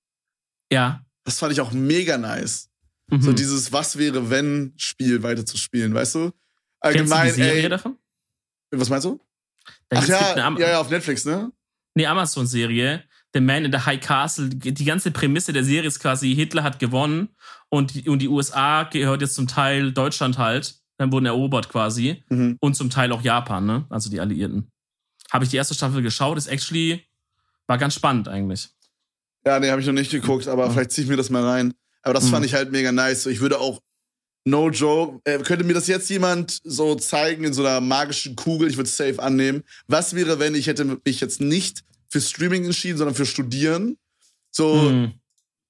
[0.73, 1.03] Ja.
[1.25, 2.71] Das fand ich auch mega nice.
[3.11, 3.21] Mhm.
[3.23, 6.21] So dieses Was wäre, wenn Spiel weiterzuspielen, weißt du?
[6.21, 7.69] Kennst du die Allgemein, Serie ey.
[7.69, 7.99] davon?
[8.71, 9.21] Was meinst du?
[9.89, 11.51] Da Ach ja, ja, ja, auf Netflix, ne?
[11.97, 13.03] eine Amazon-Serie,
[13.35, 14.49] The Man in the High Castle.
[14.49, 17.29] Die ganze Prämisse der Serie ist quasi, Hitler hat gewonnen
[17.71, 20.77] und die, und die USA gehört jetzt zum Teil Deutschland halt.
[20.99, 22.25] Dann wurden erobert quasi.
[22.29, 22.57] Mhm.
[22.61, 23.87] Und zum Teil auch Japan, ne?
[23.89, 24.71] Also die Alliierten.
[25.31, 27.05] Habe ich die erste Staffel geschaut, ist actually,
[27.67, 28.69] war ganz spannend eigentlich.
[29.47, 30.73] Ja, nee, habe ich noch nicht geguckt, aber Mhm.
[30.73, 31.75] vielleicht zieh ich mir das mal rein.
[32.03, 32.31] Aber das Mhm.
[32.31, 33.27] fand ich halt mega nice.
[33.27, 33.81] Ich würde auch,
[34.49, 38.69] no joke, äh, könnte mir das jetzt jemand so zeigen in so einer magischen Kugel,
[38.69, 39.63] ich würde safe annehmen.
[39.87, 43.97] Was wäre, wenn ich hätte mich jetzt nicht für Streaming entschieden, sondern für Studieren?
[44.51, 45.13] So, Mhm.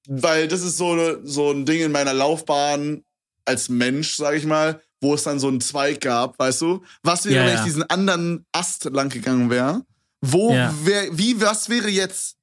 [0.07, 3.03] weil das ist so, so ein Ding in meiner Laufbahn
[3.45, 6.83] als Mensch, sag ich mal, wo es dann so einen Zweig gab, weißt du?
[7.03, 7.59] Was wäre, Ja, wenn ja.
[7.59, 9.81] ich diesen anderen Ast lang gegangen wäre?
[10.21, 10.73] Wo, Ja.
[10.83, 12.35] wär, wie, was wäre jetzt?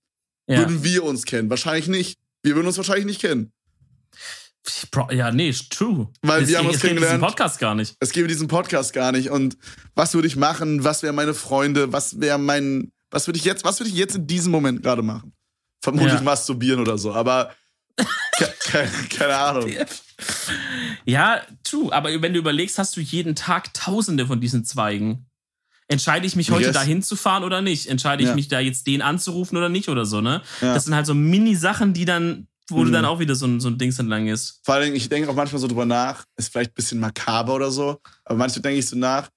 [0.46, 1.50] Würden wir uns kennen?
[1.50, 2.18] Wahrscheinlich nicht.
[2.42, 3.52] Wir würden uns wahrscheinlich nicht kennen.
[5.10, 6.08] Ja, nee, ist true.
[6.22, 7.20] Weil wir Deswegen- haben uns es gibt diesen kennengelernt.
[7.22, 7.94] Podcast gar nicht.
[8.00, 9.30] Es gäbe diesen Podcast gar nicht.
[9.30, 9.56] Und
[9.94, 10.84] was würde ich machen?
[10.84, 11.92] Was wären meine Freunde?
[11.92, 15.02] Was wäre mein, was würde ich jetzt, was würde ich jetzt in diesem Moment gerade
[15.02, 15.32] machen?
[15.82, 16.20] Vermutlich Ja.
[16.22, 17.12] masturbieren oder so.
[17.14, 17.52] Aber
[18.64, 19.70] keine, keine Ahnung.
[21.04, 21.92] Ja, true.
[21.92, 25.26] Aber wenn du überlegst, hast du jeden Tag tausende von diesen Zweigen.
[25.88, 26.72] Entscheide ich mich heute Yes.
[26.74, 27.86] da hinzufahren oder nicht?
[27.88, 28.34] Entscheide ich Ja.
[28.34, 30.42] mich da jetzt den anzurufen oder nicht oder so, ne?
[30.60, 30.74] Ja.
[30.74, 32.92] Das sind halt so Mini-Sachen, die dann, wo du Mhm.
[32.94, 34.60] dann auch wieder so ein, so ein Dings entlang ist.
[34.64, 37.70] Vor Dingen, ich denke auch manchmal so drüber nach, ist vielleicht ein bisschen makaber oder
[37.70, 39.30] so, aber manchmal denke ich so nach,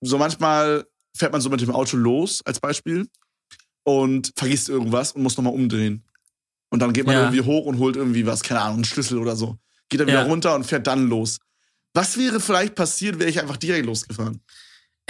[0.00, 0.86] so manchmal
[1.16, 3.08] fährt man so mit dem Auto los, als Beispiel,
[3.84, 6.04] und vergisst irgendwas und muss nochmal umdrehen.
[6.70, 7.22] Und dann geht man Ja.
[7.22, 9.56] irgendwie hoch und holt irgendwie was, keine Ahnung, einen Schlüssel oder so.
[9.88, 10.26] Geht dann wieder Ja.
[10.26, 11.38] runter und fährt dann los.
[11.94, 14.42] Was wäre vielleicht passiert, wäre ich einfach direkt losgefahren?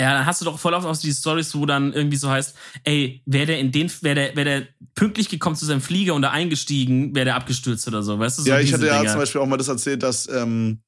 [0.01, 2.55] Ja, dann hast du doch voll oft auch die Stories, wo dann irgendwie so heißt,
[2.85, 6.23] ey, wäre der in den, wäre der, wäre der pünktlich gekommen zu seinem Flieger und
[6.23, 8.43] da eingestiegen, wäre der abgestürzt oder so, weißt du?
[8.43, 9.11] So ja, ich hatte ja Dinger.
[9.11, 10.83] zum Beispiel auch mal das erzählt, dass, ähm,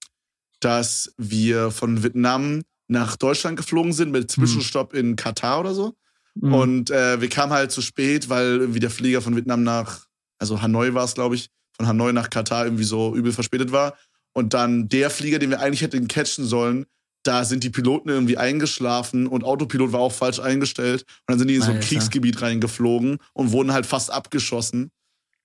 [0.60, 5.94] dass wir von Vietnam nach Deutschland geflogen sind mit Zwischenstopp in Katar oder so.
[6.34, 6.54] Mhm.
[6.54, 10.06] Und äh, wir kamen halt zu spät, weil irgendwie der Flieger von Vietnam nach,
[10.38, 13.96] also Hanoi war es, glaube ich, von Hanoi nach Katar irgendwie so übel verspätet war.
[14.32, 16.86] Und dann der Flieger, den wir eigentlich hätten catchen sollen,
[17.22, 21.02] da sind die Piloten irgendwie eingeschlafen und Autopilot war auch falsch eingestellt.
[21.02, 21.86] Und dann sind die in so ein Alter.
[21.88, 24.90] Kriegsgebiet reingeflogen und wurden halt fast abgeschossen.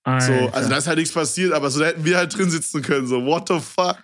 [0.04, 2.80] So, also da ist halt nichts passiert, aber so da hätten wir halt drin sitzen
[2.80, 3.08] können.
[3.08, 3.98] So, what the fuck?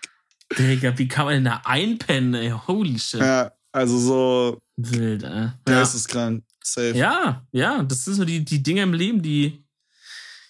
[0.58, 2.52] Digga, wie kann man denn da einpennen, ey?
[2.66, 3.20] Holy shit.
[3.20, 5.48] Ja, also so, Wild, ey.
[5.66, 5.82] der Ja.
[5.82, 6.42] ist es krank.
[6.64, 6.92] Safe.
[6.96, 9.64] ja, ja, das sind so die, die Dinge im Leben, die.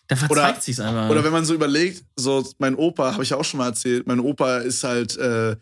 [0.09, 1.09] Da verzweigt sich's einfach.
[1.11, 4.07] Oder wenn man so überlegt, so mein Opa, habe ich ja auch schon mal erzählt,
[4.07, 5.57] mein Opa ist halt, äh,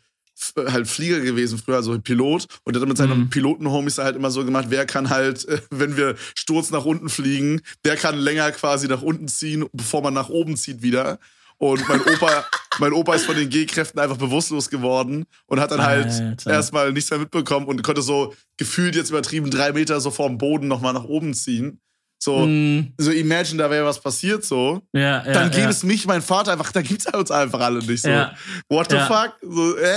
[0.56, 2.46] halt Flieger gewesen früher, also Pilot.
[2.64, 3.30] Und der hat mit seinen Mhm.
[3.30, 7.96] Piloten-Homies halt immer so gemacht, wer kann halt, wenn wir Sturz nach unten fliegen, wer
[7.96, 11.18] kann länger quasi nach unten ziehen, bevor man nach oben zieht wieder.
[11.58, 12.44] Und mein Opa,
[12.78, 16.06] mein Opa ist von den G-Kräften einfach bewusstlos geworden und hat dann halt
[16.46, 20.68] erstmal nichts mehr mitbekommen und konnte so gefühlt jetzt übertrieben drei Meter so vorm Boden
[20.68, 21.80] nochmal nach oben ziehen.
[22.22, 25.68] So, Mm, so imagine, da wäre was passiert so ja, ja, dann gäbe ja.
[25.70, 28.10] es mich, mein Vater einfach, da gibt's uns einfach alle nicht so.
[28.10, 28.34] Ja.
[28.68, 29.36] What the fuck?
[29.40, 29.94] So, äh?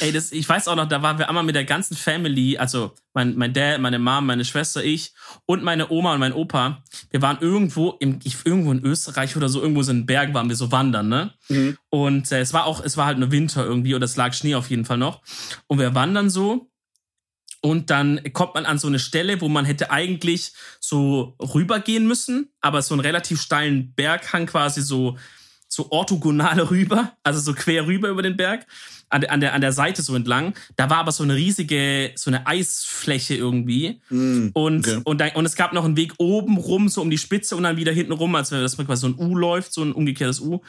[0.00, 2.92] Ey, das, ich weiß auch noch, da waren wir einmal mit der ganzen Family, also
[3.12, 5.12] mein, mein Dad, meine Mom, meine Schwester, ich
[5.44, 6.82] und meine Oma und mein Opa.
[7.10, 10.32] Wir waren irgendwo im, ich, irgendwo in Österreich oder so, irgendwo so in den Bergen
[10.32, 11.34] waren wir so wandern, ne?
[11.48, 11.76] Mhm.
[11.90, 14.54] Und äh, es war auch, es war halt nur Winter irgendwie oder es lag Schnee
[14.54, 15.20] auf jeden Fall noch.
[15.66, 16.70] Und wir wandern so
[17.62, 22.50] und dann kommt man an so eine Stelle, wo man hätte eigentlich so rübergehen müssen,
[22.60, 25.16] aber so einen relativ steilen Berghang quasi so,
[25.68, 28.66] so orthogonal rüber, also so quer rüber über den Berg,
[29.08, 30.54] an der, an der, an der Seite so entlang.
[30.76, 34.00] Da war aber so eine riesige, so eine Eisfläche irgendwie.
[34.10, 34.50] Mhm.
[34.52, 35.00] Und, Okay.
[35.04, 37.62] und, dann, und es gab noch einen Weg oben rum, so um die Spitze und
[37.62, 40.40] dann wieder hinten rum, als wenn das quasi so ein U läuft, so ein umgekehrtes
[40.40, 40.60] U.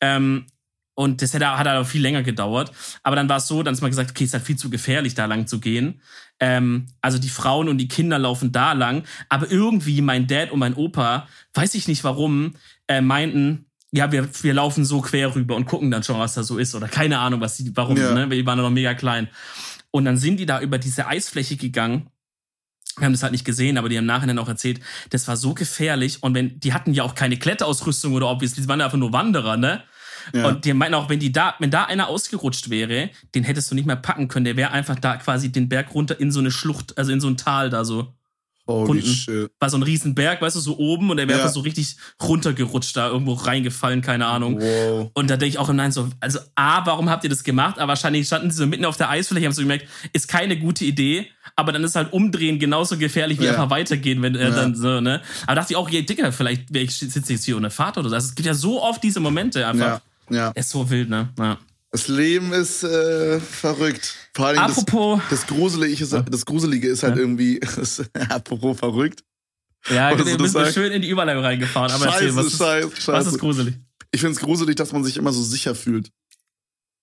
[0.00, 0.46] Ähm,
[0.94, 2.70] und das hätte, hat aber viel länger gedauert.
[3.02, 5.14] Aber dann war es so, dann ist mal gesagt, okay, ist halt viel zu gefährlich,
[5.14, 6.02] da lang zu gehen.
[6.44, 9.04] Ähm, also die Frauen und die Kinder laufen da lang.
[9.28, 12.56] Aber irgendwie mein Dad und mein Opa, weiß ich nicht warum,
[12.88, 16.42] äh, meinten, ja, wir, wir laufen so quer rüber und gucken dann schon, was da
[16.42, 16.74] so ist.
[16.74, 18.12] Oder keine Ahnung, was die, warum, Ja.
[18.12, 18.28] ne?
[18.28, 19.28] Die waren ja noch mega klein.
[19.92, 22.08] Und dann sind die da über diese Eisfläche gegangen.
[22.98, 24.80] Wir haben das halt nicht gesehen, aber die haben nachher dann auch erzählt,
[25.10, 26.22] das war so gefährlich.
[26.24, 29.12] Und wenn, die hatten ja auch keine Kletterausrüstung oder obviously, die waren ja einfach nur
[29.12, 29.82] Wanderer, ne?
[30.32, 30.46] Ja.
[30.48, 33.74] Und die meinten auch, wenn die da, wenn da einer ausgerutscht wäre, den hättest du
[33.74, 34.44] nicht mehr packen können.
[34.44, 37.28] Der wäre einfach da quasi den Berg runter in so eine Schlucht, also in so
[37.28, 38.12] ein Tal da so.
[38.68, 39.06] Holy unten.
[39.12, 39.50] shit.
[39.58, 41.44] War so ein riesen Berg, weißt du, so oben und der wäre Ja.
[41.44, 44.60] einfach so richtig runtergerutscht da, irgendwo reingefallen, keine Ahnung.
[44.60, 45.10] Wow.
[45.14, 47.78] Und da denke ich auch im Nein so, also A, warum habt ihr das gemacht?
[47.80, 50.84] Aber wahrscheinlich standen sie so mitten auf der Eisfläche, haben so gemerkt, ist keine gute
[50.84, 51.26] Idee.
[51.56, 53.50] Aber dann ist halt umdrehen genauso gefährlich, wie Ja.
[53.50, 54.50] einfach weitergehen, wenn äh, Ja.
[54.50, 55.20] dann so, ne?
[55.46, 58.10] Aber dachte ich auch, je dicker, vielleicht wär ich sitze jetzt hier ohne Vater oder
[58.10, 58.14] so.
[58.14, 60.00] Also es gibt ja so oft diese Momente einfach.
[60.32, 60.50] Ja.
[60.50, 61.32] Ist so wild, ne?
[61.38, 61.58] Ja.
[61.90, 64.14] Das Leben ist äh, verrückt.
[64.34, 67.20] Vor allem das, Apropos, das, Gruselige ist, das Gruselige ist halt Ja.
[67.20, 69.22] irgendwie, das, apropos verrückt.
[69.90, 71.90] ja, wir das du sagt- schön in die Überleitung reingefahren.
[71.92, 73.74] Aber erzähl, Scheiße, was ist, scheiße, was ist gruselig?
[74.10, 76.10] Ich finde es gruselig, dass man sich immer so sicher fühlt.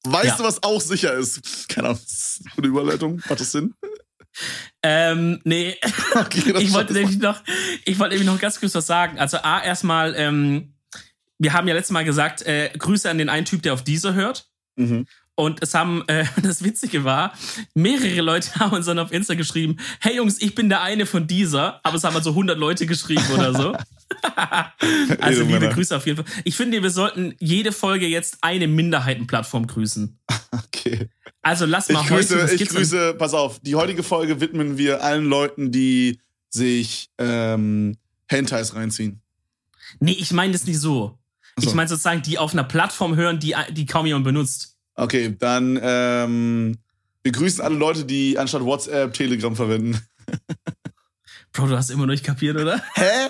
[0.06, 0.36] Weißt Ja.
[0.38, 1.68] du, was auch sicher ist?
[1.70, 3.22] Keine Ahnung, das ist eine Überleitung.
[3.30, 3.74] Macht das Sinn?
[4.84, 5.76] Ähm, nee.
[6.16, 7.42] Okay, das ich wollte nämlich noch,
[7.86, 9.20] ich wollte nämlich noch ganz kurz was sagen.
[9.20, 10.74] Also A, erstmal, ähm,
[11.40, 14.14] wir haben ja letztes Mal gesagt, äh, Grüße an den einen Typ, der auf dieser
[14.14, 14.48] hört.
[14.76, 15.08] Mhm.
[15.36, 17.34] Und es haben, äh, das Witzige war,
[17.74, 21.28] mehrere Leute haben uns dann auf Insta geschrieben, hey Jungs, ich bin der eine von
[21.28, 23.76] dieser, aber es haben also 100 Leute geschrieben oder so.
[25.20, 25.74] also liebe Männer.
[25.74, 26.42] Grüße auf jeden Fall.
[26.44, 30.20] Ich finde, wir sollten jede Folge jetzt eine Minderheitenplattform grüßen.
[30.52, 31.10] Okay.
[31.42, 34.78] Also lass mal Ich heute, grüße, was ich grüße, pass auf, die heutige Folge widmen
[34.78, 36.20] wir allen Leuten, die
[36.50, 37.96] sich ähm,
[38.28, 39.22] Hentais reinziehen.
[40.00, 41.19] Nee, ich meine das nicht so.
[41.62, 41.70] So.
[41.70, 44.76] Ich meine sozusagen, die auf einer Plattform hören, die, die kaum jemand benutzt.
[44.96, 46.78] Okay, dann ähm,
[47.24, 50.00] wir grüßen alle Leute, die anstatt WhatsApp Telegram verwenden.
[51.52, 52.82] Bro, du hast immer noch nicht kapiert, oder?
[52.96, 53.30] Hä?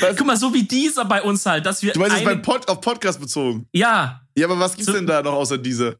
[0.00, 0.16] Was?
[0.16, 1.92] Guck mal, so wie dieser bei uns halt, dass wir.
[1.92, 3.68] Du meinst jetzt Pod auf Podcast bezogen?
[3.72, 5.98] ja, Ja, aber was gibt's So- denn da noch außer diese?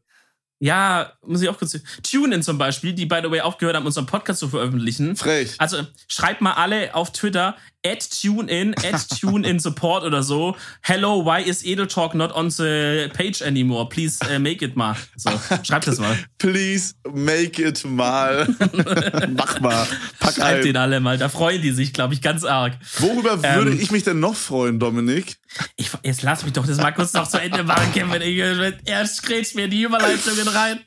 [0.59, 1.77] ja, muss ich auch kurz.
[2.01, 5.15] TuneIn zum Beispiel, die by the way auch gehört haben, unseren Podcast zu veröffentlichen.
[5.15, 5.55] Frech.
[5.59, 7.55] Also schreibt mal alle auf Twitter
[7.85, 10.55] at TuneIn, at TuneIn Support oder so.
[10.81, 13.87] Hello, why is Edel Talk not on the page anymore?
[13.87, 14.95] Please uh, make it mal.
[15.15, 15.29] So,
[15.63, 16.17] schreibt das mal.
[16.39, 18.47] Please make it mal.
[19.35, 19.87] Mach mal.
[20.19, 20.63] Pack Schreibt ein.
[20.63, 21.17] den alle mal.
[21.17, 22.73] Da freuen die sich, glaube ich, ganz arg.
[22.97, 25.37] Worüber Ähm, würde ich mich denn noch freuen, Dominik?
[25.75, 28.21] Ich, jetzt lass mich doch das mal kurz noch zu Ende machen, Kevin.
[28.21, 30.79] Ich, er grätscht mir die Überleitungen rein.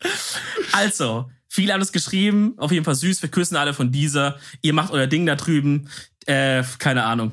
[0.73, 2.55] Also, viele haben es geschrieben.
[2.59, 3.23] Auf jeden Fall süß.
[3.23, 4.37] Wir küssen alle von dieser.
[4.63, 5.89] Ihr macht euer Ding da drüben.
[6.29, 7.33] Äh, keine Ahnung.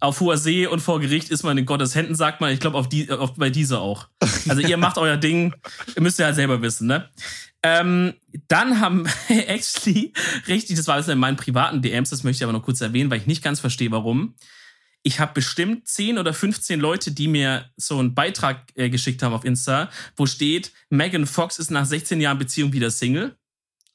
[0.00, 2.52] Auf hoher See und vor Gericht ist man in Gottes Händen, sagt man.
[2.52, 4.08] Ich glaube, auf die, auf, bei dieser auch.
[4.48, 5.54] Also, ihr macht euer Ding.
[5.94, 7.08] Ihr müsst ja halt selber wissen, ne?
[7.62, 8.14] Ähm,
[8.48, 10.12] dann haben actually,
[10.46, 13.10] richtig, das war alles in meinen privaten DMs, das möchte ich aber noch kurz erwähnen,
[13.10, 14.34] weil ich nicht ganz verstehe, warum
[15.06, 19.34] ich habe bestimmt 10 oder 15 Leute, die mir so einen Beitrag äh, geschickt haben
[19.34, 23.36] auf Insta, wo steht, Megan Fox ist nach 16 Jahren Beziehung wieder Single.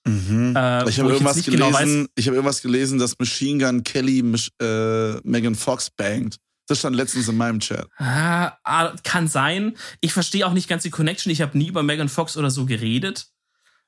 [0.06, 1.66] Äh, Ich habe irgendwas nicht gelesen.
[1.66, 4.20] genau weiß- ich habe irgendwas gelesen, dass Machine Gun Kelly
[4.62, 6.38] äh, Megan Fox bangt.
[6.68, 7.88] Das stand letztens in meinem Chat.
[7.98, 9.76] Ah, ah, kann sein.
[10.00, 11.32] Ich verstehe auch nicht ganz die Connection.
[11.32, 13.28] Ich habe nie über Megan Fox oder so geredet.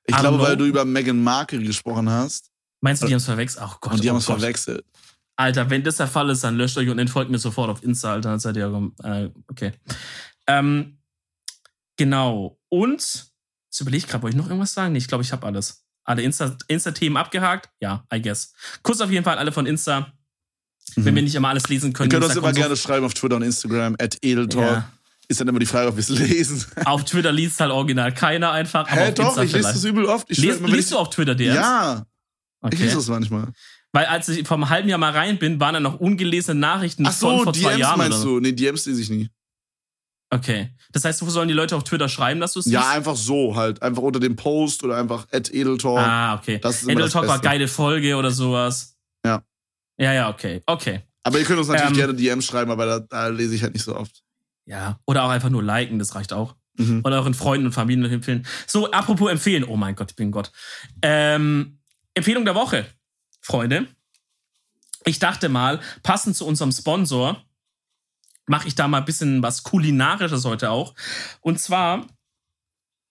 [0.05, 0.64] Ich glaube, weil know.
[0.64, 2.51] du über Meghan Markle gesprochen hast
[2.84, 3.64] Meinst du, die haben es verwechselt?
[3.66, 3.93] Ach Gott.
[3.93, 4.39] und die haben oh es Gott.
[4.39, 4.84] verwechselt.
[5.38, 8.11] Alter, wenn das der Fall ist, dann löscht euch und entfolgt mir sofort auf Insta,
[8.11, 8.32] Alter.
[8.32, 9.72] Dann seid ihr äh, okay.
[10.47, 10.97] Ähm,
[11.95, 12.59] genau.
[12.68, 14.91] Und jetzt überlege ich gerade, wollte ich noch irgendwas sagen?
[14.91, 15.83] Nee, ich glaube, ich habe alles.
[16.06, 17.70] Alle Insta- Insta-Themen abgehakt?
[17.80, 18.54] Ja, I guess.
[18.82, 20.12] Kuss auf jeden Fall alle von Insta.
[20.95, 21.16] Wenn Mhm.
[21.16, 22.10] wir nicht immer alles lesen Ihr können.
[22.10, 24.72] könnt uns Insta immer gerne schreiben auf Twitter und Instagram, at Edeltalk.
[24.78, 24.89] Ja.
[25.30, 26.64] Ist dann immer die Frage, ob wir es lesen.
[26.86, 28.86] Auf Twitter liest halt original keiner einfach.
[28.89, 30.30] Hä, auf doch, Insta ich lese das übel oft.
[30.30, 31.56] Ich Lies, immer, wenn liest ich- du auf Twitter DMs?
[31.56, 32.06] Ja,
[32.64, 32.84] ich Okay.
[32.84, 33.47] lese das manchmal.
[33.93, 37.08] Weil als ich vor einem halben Jahr mal rein bin, waren da noch ungelesene Nachrichten
[37.08, 38.28] Ach von so, vor zwei DMs Jahren oder meinst so.
[38.36, 38.39] du?
[38.41, 39.30] Nee, DMs lese ich nie.
[40.34, 40.70] Okay.
[40.92, 43.56] Das heißt, wo sollen die Leute auf Twitter schreiben, dass du es Ja, einfach so
[43.56, 43.82] halt.
[43.82, 46.00] Einfach unter dem Post oder einfach at Edeltalk.
[46.00, 46.60] Ah, okay.
[46.60, 48.96] Das ist immer Endel das Talk war geile Folge oder sowas.
[49.26, 49.44] Ja.
[49.98, 50.62] Ja, ja, okay.
[50.66, 51.02] Okay.
[51.24, 53.74] Aber ihr könnt uns natürlich Ähm, gerne DMs schreiben, aber da, da lese ich halt
[53.74, 54.24] nicht so oft.
[54.66, 55.00] Ja.
[55.06, 56.56] Oder auch einfach nur liken, das reicht auch.
[56.76, 57.02] Mhm.
[57.04, 58.46] Oder euren Freunden und Familien empfehlen.
[58.66, 59.64] So, apropos empfehlen.
[59.64, 60.52] Oh mein Gott, ich bin Gott.
[61.02, 61.80] Ähm,
[62.14, 62.86] Empfehlung der Woche,
[63.42, 63.88] Freunde.
[65.06, 67.44] Ich dachte mal, passend zu unserem Sponsor,
[68.48, 70.94] mache ich da mal ein bisschen was Kulinarisches heute auch.
[71.41, 72.08] Und zwar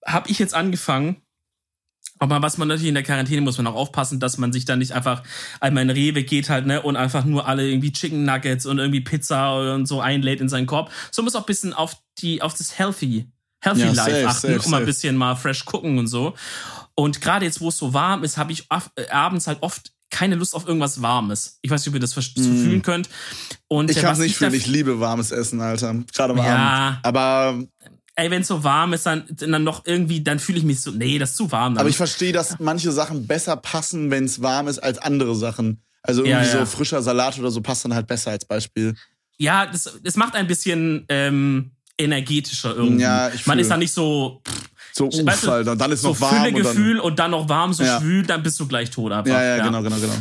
[0.06, 1.22] habe ich jetzt angefangen,
[2.18, 4.78] aber was man natürlich in der Quarantäne muss man auch aufpassen, dass man sich dann
[4.78, 5.22] nicht einfach
[5.60, 9.00] einmal in Rewe geht halt, ne, und einfach nur alle irgendwie Chicken Nuggets und irgendwie
[9.00, 10.90] Pizza und so einlädt in seinen Korb.
[11.10, 13.28] So muss auch ein bisschen auf die, auf das Healthy,
[13.60, 16.34] Healthy Ja, Life safe, achten, safe, mal ein bisschen mal fresh gucken und so.
[16.94, 20.36] Und gerade jetzt, wo es so warm ist, habe ich äh, abends halt oft keine
[20.36, 21.58] Lust auf irgendwas Warmes.
[21.62, 22.40] Ich weiß nicht, ob ihr das Mm.
[22.42, 23.08] fühlen könnt.
[23.66, 25.94] Und Ich kann nicht fühlen, ich liebe warmes Essen, Alter.
[26.14, 26.44] Gerade am Ja.
[26.94, 26.98] Abend.
[27.06, 27.64] Aber,
[28.14, 30.90] Ey, wenn es so warm ist, dann, dann noch irgendwie, dann fühle ich mich so,
[30.90, 31.74] nee, das ist zu warm.
[31.74, 31.80] Dann.
[31.80, 35.82] aber ich verstehe, dass manche Sachen besser passen, wenn es warm ist, als andere Sachen.
[36.02, 36.66] Also Ja, irgendwie ja.
[36.66, 38.94] so frischer Salat oder so passt dann halt besser als Beispiel.
[39.38, 43.02] ja, das, das macht ein bisschen ähm, energetischer irgendwie.
[43.02, 43.62] Ja, ich Man fühl.
[43.62, 44.42] ist dann nicht so,
[44.92, 45.72] So, uff, weißt du, Alter.
[45.72, 46.54] Und dann ist so noch warm.
[46.54, 48.00] Und dann, und dann noch warm, so Ja.
[48.00, 49.32] schwül, dann bist du gleich tot einfach.
[49.32, 50.14] ja, ja, genau, genau, genau.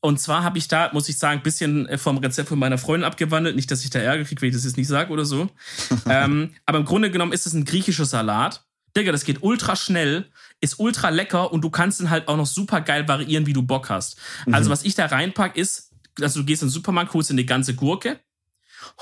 [0.00, 2.78] Und zwar habe ich da, muss ich sagen, ein bisschen äh, vom Rezept von meiner
[2.78, 3.56] Freundin abgewandelt.
[3.56, 5.48] Nicht, dass ich da Ärger kriege, wenn ich das jetzt nicht sage oder so.
[6.08, 8.64] ähm, aber im Grunde genommen ist es ein griechischer Salat.
[8.96, 10.26] Digga, das geht ultra schnell,
[10.60, 13.62] ist ultra lecker und du kannst ihn halt auch noch super geil variieren, wie du
[13.62, 14.18] Bock hast.
[14.50, 17.44] Also, was ich da reinpack, ist, also du gehst in den Supermarkt, holst dir eine
[17.44, 18.18] ganze Gurke,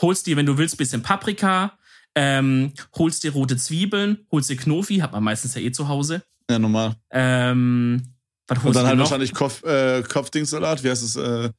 [0.00, 1.78] holst dir, wenn du willst, bisschen Paprika,
[2.16, 6.22] ähm, holst dir rote Zwiebeln, holst dir Knofi, hat man meistens ja eh zu Hause.
[6.50, 6.96] Ja, normal.
[7.10, 8.02] Ähm,
[8.48, 9.04] was Und holst dann du halt noch?
[9.04, 10.82] wahrscheinlich Kopf, äh, Kopfdingssalat.
[10.82, 11.14] Wie heißt es?
[11.16, 11.50] Äh,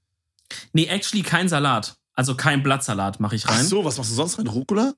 [0.74, 1.97] Nee, actually kein Salat.
[2.14, 3.66] Also kein Blattsalat mache ich ach rein.
[3.66, 4.47] so, was machst du sonst rein?
[4.47, 4.93] Rucola?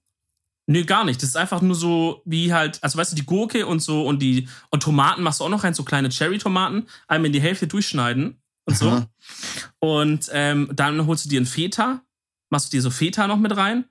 [0.68, 1.22] Nee, gar nicht.
[1.24, 4.22] Das ist einfach nur so wie halt, also weißt du, die Gurke und so und
[4.22, 7.66] die und Tomaten machst du auch noch rein, so kleine Cherry-Tomaten, einmal in die Hälfte
[7.66, 8.90] durchschneiden und so.
[8.90, 9.08] Aha.
[9.80, 12.02] Und ähm, dann holst du dir ein Feta,
[12.52, 13.86] machst du dir so Feta noch mit rein.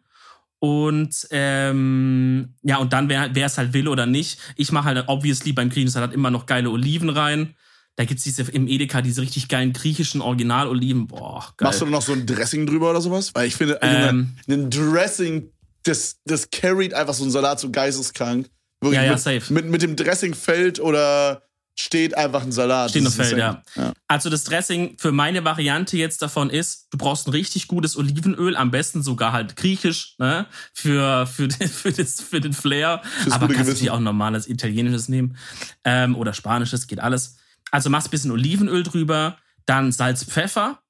[0.60, 5.52] Und ähm, ja, und dann, wer es halt will oder nicht, ich mache halt obviously
[5.52, 7.54] beim griechischen Salat immer noch geile Oliven rein.
[7.96, 11.08] Da gibt's diese im Edeka diese richtig geilen griechischen Original-Oliven.
[11.08, 11.66] Boah, geil.
[11.66, 13.34] Machst du da noch so ein Dressing drüber oder sowas?
[13.34, 14.36] Weil ich finde, also Ähm.
[14.48, 15.50] ein Dressing,
[15.82, 18.48] das, das carried einfach so ein Salat so geisteskrank.
[18.80, 19.52] Wirklich Ja, ja, mit, safe.
[19.52, 21.42] Mit, mit dem Dressing fällt oder
[21.80, 22.90] steht einfach ein Salat.
[22.90, 23.62] Steht ist fällt, insane.
[23.76, 23.92] ja.
[24.08, 28.56] Also das Dressing für meine Variante jetzt davon ist, du brauchst ein richtig gutes Olivenöl,
[28.56, 30.46] am besten sogar halt griechisch, ne?
[30.72, 33.00] Für, für, den, für, das, für den Flair.
[33.22, 33.68] Fürs Aber kannst Gewissen.
[33.70, 35.36] natürlich auch normales italienisches nehmen.
[35.84, 37.36] Ähm, oder spanisches, geht alles.
[37.70, 40.80] Also machst ein bisschen Olivenöl drüber, dann Salz, Pfeffer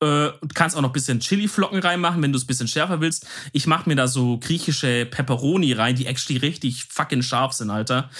[0.00, 0.06] Äh,
[0.40, 3.26] du kannst auch noch ein bisschen Chili-Flocken reinmachen, wenn du es ein bisschen schärfer willst.
[3.52, 8.10] Ich mache mir da so griechische Pepperoni rein, die actually richtig fucking scharf sind, Alter.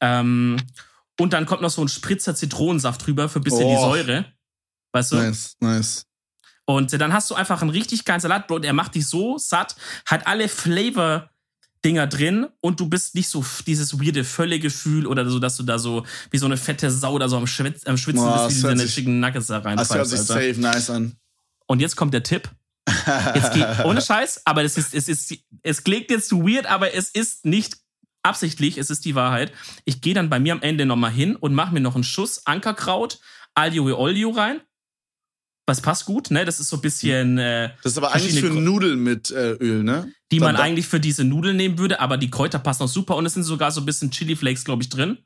[0.00, 0.56] Ähm,
[1.18, 3.74] und dann kommt noch so ein Spritzer Zitronensaft drüber für ein bisschen oh.
[3.74, 4.24] die Säure.
[4.92, 5.16] Weißt du?
[5.16, 6.06] Nice, nice.
[6.64, 8.60] Und dann hast du einfach einen richtig geilen Salat, Bro.
[8.60, 11.30] Der macht dich so satt, hat alle Flavor
[11.84, 15.80] Dinger drin und du bist nicht so dieses weirde Völlegefühl oder so, dass du da
[15.80, 18.62] so wie so eine fette Sau da so am, Schwitz, am Schwitzen Boah, bist, wie
[18.62, 19.76] du deine Chicken Nuggets da rein.
[19.76, 21.16] Das hört sich safe nice an.
[21.66, 22.48] Und jetzt kommt der Tipp.
[23.34, 26.94] Jetzt geht, ohne Scheiß, aber es ist, es ist, es klingt jetzt zu weird, aber
[26.94, 27.78] es ist nicht
[28.22, 29.52] absichtlich, es ist die Wahrheit.
[29.84, 32.46] Ich gehe dann bei mir am Ende nochmal hin und mache mir noch einen Schuss
[32.46, 33.20] Ankerkraut,
[33.54, 34.60] Alio e Olio rein
[35.66, 36.44] was passt gut, ne?
[36.44, 37.38] Das ist so ein bisschen.
[37.38, 40.12] Äh, das ist aber eigentlich für Nudeln mit äh, Öl, ne?
[40.30, 43.26] Die man eigentlich für diese Nudeln nehmen würde, aber die Kräuter passen auch super und
[43.26, 45.18] es sind sogar so ein bisschen Chili Flakes, glaube ich, drin.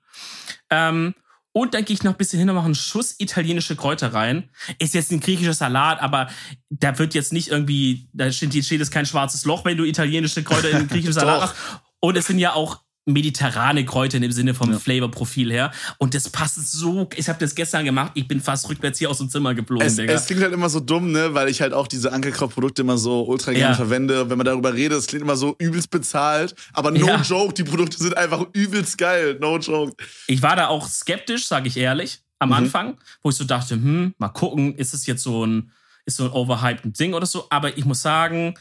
[0.69, 1.15] Ähm,
[1.53, 4.51] und dann gehe ich noch ein bisschen hin und mache einen Schuss italienische Kräuter rein.
[4.79, 6.29] Ist jetzt ein griechischer Salat, aber
[6.69, 10.43] da wird jetzt nicht irgendwie, da steht, steht jetzt kein schwarzes Loch, wenn du italienische
[10.43, 11.57] Kräuter in einen griechischen Salat machst.
[12.01, 14.79] Und es sind ja auch mediterrane Kräuter im Sinne vom ja.
[14.79, 15.73] Flavorprofil her.
[15.99, 17.09] Und das passt so.
[17.17, 18.13] Ich habe das gestern gemacht.
[18.15, 20.81] Ich bin fast rückwärts hier aus dem Zimmer geflogen, es, Es klingt halt immer so
[20.81, 21.33] dumm, ne?
[21.33, 23.75] Weil ich halt auch diese Ankerkraut-Produkte immer so ultra gerne ja.
[23.75, 24.29] verwende.
[24.29, 26.55] Wenn man darüber redet, es klingt immer so übelst bezahlt.
[26.73, 27.23] Aber no ja.
[27.23, 29.39] joke, die Produkte sind einfach übelst geil.
[29.41, 29.95] No joke.
[30.27, 32.55] Ich war da auch skeptisch, sage ich ehrlich, am mhm.
[32.57, 35.71] Anfang, wo ich so dachte, hm, mal gucken, ist es jetzt so ein,
[36.07, 37.47] ist so ein overhyped Ding oder so.
[37.51, 38.55] Aber ich muss sagen,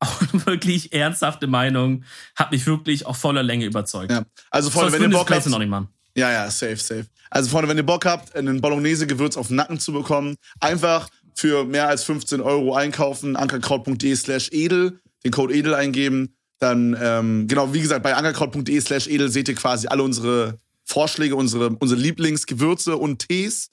[0.00, 2.04] auch wirklich ernsthafte Meinung,
[2.36, 4.10] hat mich wirklich auf voller Länge überzeugt.
[4.10, 4.24] Ja.
[4.50, 5.88] Also Freunde, wenn ihr Bock habt, noch nicht machen.
[6.14, 7.06] Ja, ja, safe, safe.
[7.30, 11.64] Also Freunde, wenn ihr Bock habt, einen Bolognese-Gewürz auf den Nacken zu bekommen, einfach für
[11.64, 16.34] mehr als 15 Euro einkaufen, ankerkraut.de slash edel, den Code edel eingeben.
[16.58, 21.36] Dann, ähm, genau, wie gesagt, bei ankerkraut.de slash edel seht ihr quasi alle unsere Vorschläge,
[21.36, 23.70] unsere, unsere Lieblingsgewürze und Tees.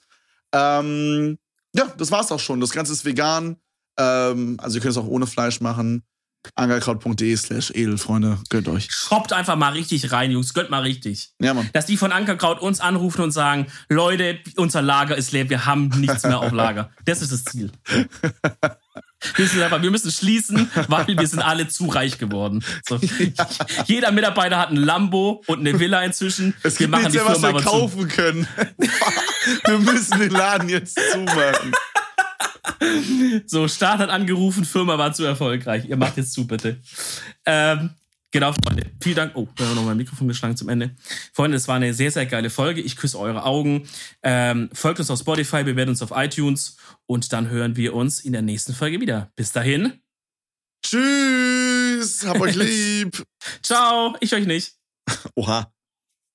[0.52, 1.38] Ähm,
[1.74, 2.60] ja, das war's auch schon.
[2.60, 3.56] Das Ganze ist vegan.
[3.98, 6.04] Ähm, also ihr könnt es auch ohne Fleisch machen
[6.54, 8.38] ankerkraut.de slash Edelfreunde.
[8.48, 8.88] Gönnt euch.
[8.90, 10.54] Shoppt einfach mal richtig rein, Jungs.
[10.54, 11.30] Gönnt mal richtig.
[11.40, 11.68] Ja, Mann.
[11.72, 15.88] Dass die von Ankerkraut uns anrufen und sagen, Leute, unser Lager ist leer, wir haben
[15.88, 16.90] nichts mehr auf Lager.
[17.04, 17.70] Das ist das Ziel.
[19.34, 22.62] Wir, müssen schließen, weil wir sind alle zu reich geworden.
[22.86, 23.00] So.
[23.86, 26.54] Jeder Mitarbeiter hat ein Lambo und eine Villa inzwischen.
[26.62, 28.16] Es gibt wir machen nichts mehr, was wir kaufen zu.
[28.16, 28.46] können.
[29.64, 31.72] wir müssen den Laden jetzt zumachen.
[33.46, 35.84] So, Staat hat angerufen, Firma war zu erfolgreich.
[35.88, 36.80] Ihr macht jetzt zu, bitte.
[37.44, 37.90] Ähm,
[38.30, 38.90] genau, Freunde.
[39.00, 39.32] Vielen Dank.
[39.34, 40.94] Oh, da haben wir noch mein Mikrofon geschlagen zum Ende.
[41.32, 42.80] Freunde, es war eine sehr, sehr geile Folge.
[42.80, 43.88] Ich küsse eure Augen.
[44.22, 48.32] Ähm, folgt uns auf Spotify, bewertet uns auf iTunes und dann hören wir uns in
[48.32, 49.30] der nächsten Folge wieder.
[49.36, 50.00] Bis dahin.
[50.84, 52.26] Tschüss.
[52.26, 53.22] Hab euch lieb.
[53.62, 54.16] Ciao.
[54.20, 54.74] Ich euch nicht.
[55.34, 55.75] Oha.